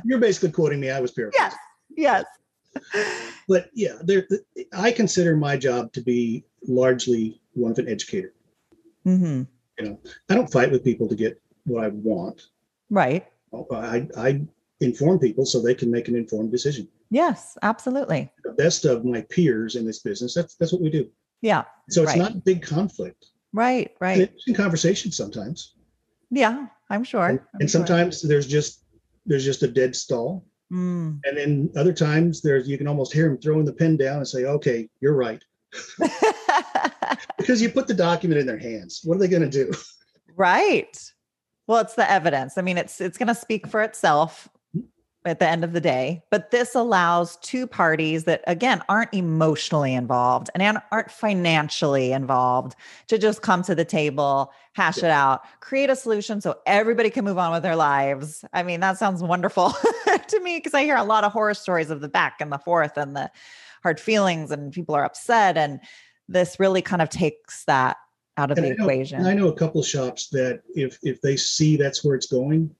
you're, 0.04 0.18
basically 0.18 0.50
quoting 0.50 0.80
me. 0.80 0.90
I 0.90 1.00
was 1.00 1.12
paraphrasing. 1.12 1.56
Yes, 1.96 2.24
yes. 2.94 3.04
But 3.48 3.70
yeah, 3.74 3.96
there. 4.02 4.26
I 4.72 4.92
consider 4.92 5.36
my 5.36 5.56
job 5.56 5.92
to 5.92 6.00
be 6.00 6.44
largely 6.66 7.40
one 7.52 7.72
of 7.72 7.78
an 7.78 7.88
educator. 7.88 8.32
Mm-hmm. 9.06 9.42
You 9.78 9.84
know, 9.84 10.00
I 10.28 10.34
don't 10.34 10.50
fight 10.50 10.70
with 10.70 10.84
people 10.84 11.08
to 11.08 11.14
get 11.14 11.40
what 11.64 11.84
I 11.84 11.88
want. 11.88 12.48
Right. 12.90 13.26
I, 13.70 14.08
I 14.16 14.40
inform 14.82 15.18
people 15.18 15.46
so 15.46 15.60
they 15.60 15.74
can 15.74 15.90
make 15.90 16.08
an 16.08 16.16
informed 16.16 16.50
decision. 16.50 16.88
Yes, 17.10 17.56
absolutely. 17.62 18.30
The 18.44 18.52
best 18.52 18.84
of 18.84 19.04
my 19.04 19.22
peers 19.22 19.76
in 19.76 19.86
this 19.86 20.00
business. 20.00 20.34
That's 20.34 20.54
that's 20.56 20.72
what 20.72 20.82
we 20.82 20.90
do. 20.90 21.08
Yeah. 21.40 21.64
So 21.90 22.02
it's 22.02 22.12
right. 22.12 22.18
not 22.18 22.44
big 22.44 22.62
conflict. 22.62 23.26
Right. 23.52 23.92
Right. 24.00 24.20
interesting 24.20 24.54
conversation 24.54 25.12
sometimes. 25.12 25.74
Yeah, 26.30 26.66
I'm 26.88 27.04
sure. 27.04 27.26
And, 27.26 27.40
I'm 27.54 27.60
and 27.60 27.70
sometimes 27.70 28.20
sure. 28.20 28.28
there's 28.28 28.46
just 28.46 28.84
there's 29.26 29.44
just 29.44 29.62
a 29.62 29.68
dead 29.68 29.94
stall. 29.94 30.44
Mm. 30.72 31.20
And 31.24 31.36
then 31.36 31.70
other 31.76 31.92
times 31.92 32.40
there's 32.40 32.68
you 32.68 32.78
can 32.78 32.88
almost 32.88 33.12
hear 33.12 33.26
him 33.26 33.38
throwing 33.38 33.66
the 33.66 33.72
pen 33.72 33.96
down 33.96 34.18
and 34.18 34.28
say, 34.28 34.44
"Okay, 34.44 34.88
you're 35.00 35.14
right." 35.14 35.42
because 37.38 37.60
you 37.60 37.68
put 37.68 37.86
the 37.86 37.94
document 37.94 38.40
in 38.40 38.46
their 38.46 38.58
hands. 38.58 39.00
What 39.04 39.16
are 39.16 39.20
they 39.20 39.28
going 39.28 39.48
to 39.48 39.64
do? 39.64 39.72
Right. 40.34 40.98
Well, 41.66 41.80
it's 41.80 41.94
the 41.94 42.10
evidence. 42.10 42.58
I 42.58 42.62
mean, 42.62 42.78
it's 42.78 43.00
it's 43.00 43.18
going 43.18 43.28
to 43.28 43.34
speak 43.34 43.66
for 43.66 43.82
itself 43.82 44.48
at 45.24 45.38
the 45.38 45.48
end 45.48 45.62
of 45.62 45.72
the 45.72 45.80
day. 45.80 46.22
But 46.30 46.50
this 46.50 46.74
allows 46.74 47.36
two 47.36 47.66
parties 47.66 48.24
that, 48.24 48.42
again, 48.46 48.82
aren't 48.88 49.14
emotionally 49.14 49.94
involved 49.94 50.50
and 50.54 50.78
aren't 50.90 51.10
financially 51.10 52.12
involved 52.12 52.74
to 53.08 53.18
just 53.18 53.42
come 53.42 53.62
to 53.62 53.74
the 53.74 53.84
table, 53.84 54.52
hash 54.72 54.98
it 54.98 55.04
out, 55.04 55.42
create 55.60 55.90
a 55.90 55.96
solution 55.96 56.40
so 56.40 56.56
everybody 56.66 57.10
can 57.10 57.24
move 57.24 57.38
on 57.38 57.52
with 57.52 57.62
their 57.62 57.76
lives. 57.76 58.44
I 58.52 58.62
mean, 58.62 58.80
that 58.80 58.98
sounds 58.98 59.22
wonderful 59.22 59.70
to 60.28 60.40
me 60.40 60.58
because 60.58 60.74
I 60.74 60.82
hear 60.82 60.96
a 60.96 61.04
lot 61.04 61.24
of 61.24 61.32
horror 61.32 61.54
stories 61.54 61.90
of 61.90 62.00
the 62.00 62.08
back 62.08 62.40
and 62.40 62.52
the 62.52 62.58
forth 62.58 62.96
and 62.96 63.14
the 63.14 63.30
hard 63.82 64.00
feelings 64.00 64.50
and 64.50 64.72
people 64.72 64.94
are 64.94 65.04
upset. 65.04 65.56
And 65.56 65.80
this 66.28 66.58
really 66.58 66.82
kind 66.82 67.02
of 67.02 67.08
takes 67.10 67.64
that 67.64 67.96
out 68.36 68.50
of 68.50 68.58
and 68.58 68.66
the 68.66 68.72
I 68.72 68.74
know, 68.74 68.84
equation. 68.84 69.26
I 69.26 69.34
know 69.34 69.48
a 69.48 69.54
couple 69.54 69.80
of 69.80 69.86
shops 69.86 70.28
that 70.30 70.62
if 70.74 70.98
if 71.02 71.20
they 71.20 71.36
see 71.36 71.76
that's 71.76 72.02
where 72.02 72.14
it's 72.14 72.26
going, 72.26 72.74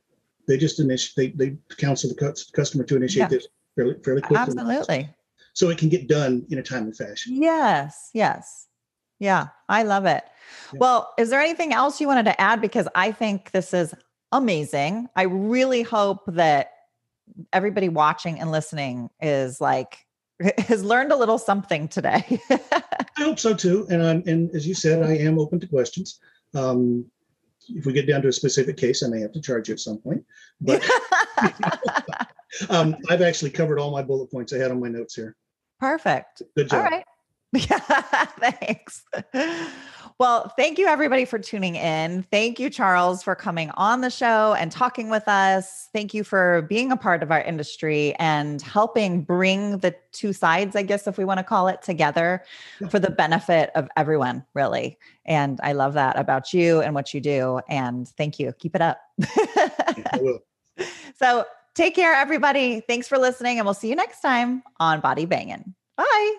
they 0.48 0.56
just 0.56 0.80
initiate 0.80 1.36
they, 1.36 1.48
they 1.48 1.56
counsel 1.76 2.10
the 2.10 2.46
customer 2.54 2.84
to 2.84 2.96
initiate 2.96 3.22
yeah. 3.22 3.28
this 3.28 3.48
fairly 3.76 3.96
fairly 4.04 4.22
quickly. 4.22 4.36
Absolutely. 4.36 5.10
So 5.54 5.68
it 5.68 5.78
can 5.78 5.88
get 5.88 6.08
done 6.08 6.46
in 6.50 6.58
a 6.58 6.62
timely 6.62 6.92
fashion. 6.92 7.40
Yes. 7.40 8.10
Yes. 8.14 8.68
Yeah. 9.18 9.48
I 9.68 9.82
love 9.82 10.06
it. 10.06 10.24
Yeah. 10.72 10.78
Well, 10.78 11.12
is 11.18 11.30
there 11.30 11.40
anything 11.40 11.72
else 11.72 12.00
you 12.00 12.06
wanted 12.06 12.24
to 12.24 12.40
add? 12.40 12.60
Because 12.60 12.88
I 12.94 13.12
think 13.12 13.50
this 13.50 13.74
is 13.74 13.94
amazing. 14.32 15.08
I 15.14 15.24
really 15.24 15.82
hope 15.82 16.22
that 16.28 16.72
everybody 17.52 17.88
watching 17.88 18.40
and 18.40 18.50
listening 18.50 19.10
is 19.20 19.60
like 19.60 20.06
has 20.58 20.82
learned 20.82 21.12
a 21.12 21.16
little 21.16 21.38
something 21.38 21.86
today. 21.88 22.40
I 22.50 22.82
hope 23.18 23.38
so 23.38 23.54
too. 23.54 23.86
And 23.90 24.02
I'm, 24.02 24.22
and 24.26 24.50
as 24.54 24.66
you 24.66 24.74
said, 24.74 25.02
I 25.02 25.16
am 25.16 25.38
open 25.38 25.60
to 25.60 25.66
questions. 25.66 26.18
Um, 26.54 27.06
if 27.68 27.86
we 27.86 27.92
get 27.92 28.06
down 28.06 28.22
to 28.22 28.28
a 28.28 28.32
specific 28.32 28.76
case, 28.76 29.02
I 29.02 29.08
may 29.08 29.20
have 29.20 29.32
to 29.32 29.40
charge 29.40 29.68
you 29.68 29.74
at 29.74 29.80
some 29.80 29.98
point. 29.98 30.24
But 30.60 30.84
um, 32.70 32.96
I've 33.08 33.22
actually 33.22 33.50
covered 33.50 33.78
all 33.78 33.90
my 33.90 34.02
bullet 34.02 34.30
points 34.30 34.52
I 34.52 34.58
had 34.58 34.70
on 34.70 34.80
my 34.80 34.88
notes 34.88 35.14
here. 35.14 35.36
Perfect. 35.80 36.42
Good 36.56 36.70
job. 36.70 36.84
All 36.84 36.90
right. 36.90 37.04
Yeah, 37.70 37.78
thanks. 38.40 39.04
Well, 40.18 40.52
thank 40.56 40.78
you 40.78 40.86
everybody 40.86 41.24
for 41.24 41.38
tuning 41.38 41.74
in. 41.74 42.22
Thank 42.30 42.58
you, 42.58 42.70
Charles, 42.70 43.22
for 43.22 43.34
coming 43.34 43.70
on 43.74 44.00
the 44.00 44.10
show 44.10 44.54
and 44.54 44.70
talking 44.70 45.10
with 45.10 45.26
us. 45.28 45.88
Thank 45.92 46.14
you 46.14 46.24
for 46.24 46.62
being 46.62 46.92
a 46.92 46.96
part 46.96 47.22
of 47.22 47.30
our 47.30 47.40
industry 47.42 48.14
and 48.14 48.62
helping 48.62 49.22
bring 49.22 49.78
the 49.78 49.94
two 50.12 50.32
sides, 50.32 50.76
I 50.76 50.82
guess, 50.82 51.06
if 51.06 51.18
we 51.18 51.24
want 51.24 51.38
to 51.38 51.44
call 51.44 51.68
it 51.68 51.82
together 51.82 52.42
for 52.88 52.98
the 52.98 53.10
benefit 53.10 53.70
of 53.74 53.88
everyone, 53.96 54.44
really. 54.54 54.98
And 55.26 55.60
I 55.62 55.72
love 55.72 55.94
that 55.94 56.18
about 56.18 56.52
you 56.52 56.80
and 56.80 56.94
what 56.94 57.12
you 57.12 57.20
do. 57.20 57.60
And 57.68 58.08
thank 58.08 58.38
you. 58.38 58.52
Keep 58.58 58.76
it 58.76 58.82
up. 58.82 59.00
So 61.16 61.44
take 61.74 61.94
care, 61.94 62.14
everybody. 62.14 62.80
Thanks 62.80 63.06
for 63.06 63.18
listening, 63.18 63.58
and 63.58 63.66
we'll 63.66 63.74
see 63.74 63.88
you 63.88 63.94
next 63.94 64.20
time 64.22 64.62
on 64.80 65.00
Body 65.00 65.24
Bangin'. 65.24 65.74
Bye. 65.96 66.36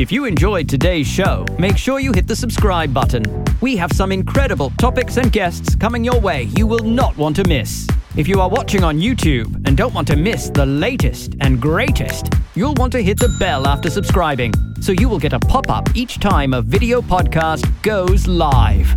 If 0.00 0.10
you 0.10 0.24
enjoyed 0.24 0.66
today's 0.66 1.06
show, 1.06 1.44
make 1.58 1.76
sure 1.76 2.00
you 2.00 2.10
hit 2.14 2.26
the 2.26 2.34
subscribe 2.34 2.94
button. 2.94 3.22
We 3.60 3.76
have 3.76 3.92
some 3.92 4.12
incredible 4.12 4.70
topics 4.78 5.18
and 5.18 5.30
guests 5.30 5.74
coming 5.74 6.02
your 6.02 6.18
way 6.18 6.44
you 6.56 6.66
will 6.66 6.82
not 6.82 7.14
want 7.18 7.36
to 7.36 7.46
miss. 7.46 7.86
If 8.16 8.26
you 8.26 8.40
are 8.40 8.48
watching 8.48 8.82
on 8.82 8.98
YouTube 8.98 9.54
and 9.66 9.76
don't 9.76 9.92
want 9.92 10.08
to 10.08 10.16
miss 10.16 10.48
the 10.48 10.64
latest 10.64 11.34
and 11.42 11.60
greatest, 11.60 12.32
you'll 12.54 12.72
want 12.78 12.92
to 12.92 13.02
hit 13.02 13.18
the 13.20 13.28
bell 13.38 13.66
after 13.66 13.90
subscribing 13.90 14.54
so 14.80 14.92
you 14.92 15.06
will 15.06 15.18
get 15.18 15.34
a 15.34 15.38
pop 15.38 15.68
up 15.68 15.94
each 15.94 16.18
time 16.18 16.54
a 16.54 16.62
video 16.62 17.02
podcast 17.02 17.70
goes 17.82 18.26
live. 18.26 18.96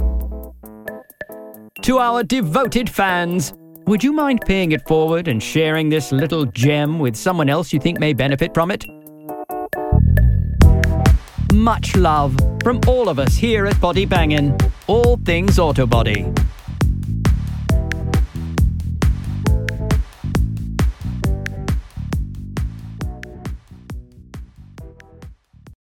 To 1.82 1.98
our 1.98 2.24
devoted 2.24 2.90
fans, 2.90 3.54
would 3.88 4.06
you 4.06 4.14
mind 4.14 4.40
paying 4.46 4.72
it 4.72 4.88
forward 4.88 5.28
and 5.28 5.44
sharing 5.44 5.90
this 5.90 6.14
little 6.14 6.46
gem 6.46 6.98
with 6.98 7.18
someone 7.18 7.50
else 7.50 7.74
you 7.74 7.80
think 7.82 8.00
may 8.00 8.14
benefit 8.14 8.54
from 8.54 8.72
it? 8.72 8.86
Much 11.54 11.96
love 11.96 12.36
from 12.64 12.82
all 12.88 13.08
of 13.08 13.20
us 13.20 13.36
here 13.36 13.66
at 13.66 13.80
Body 13.80 14.06
Bangin', 14.06 14.58
all 14.88 15.18
things 15.18 15.60
auto 15.60 15.86
body. 15.86 16.26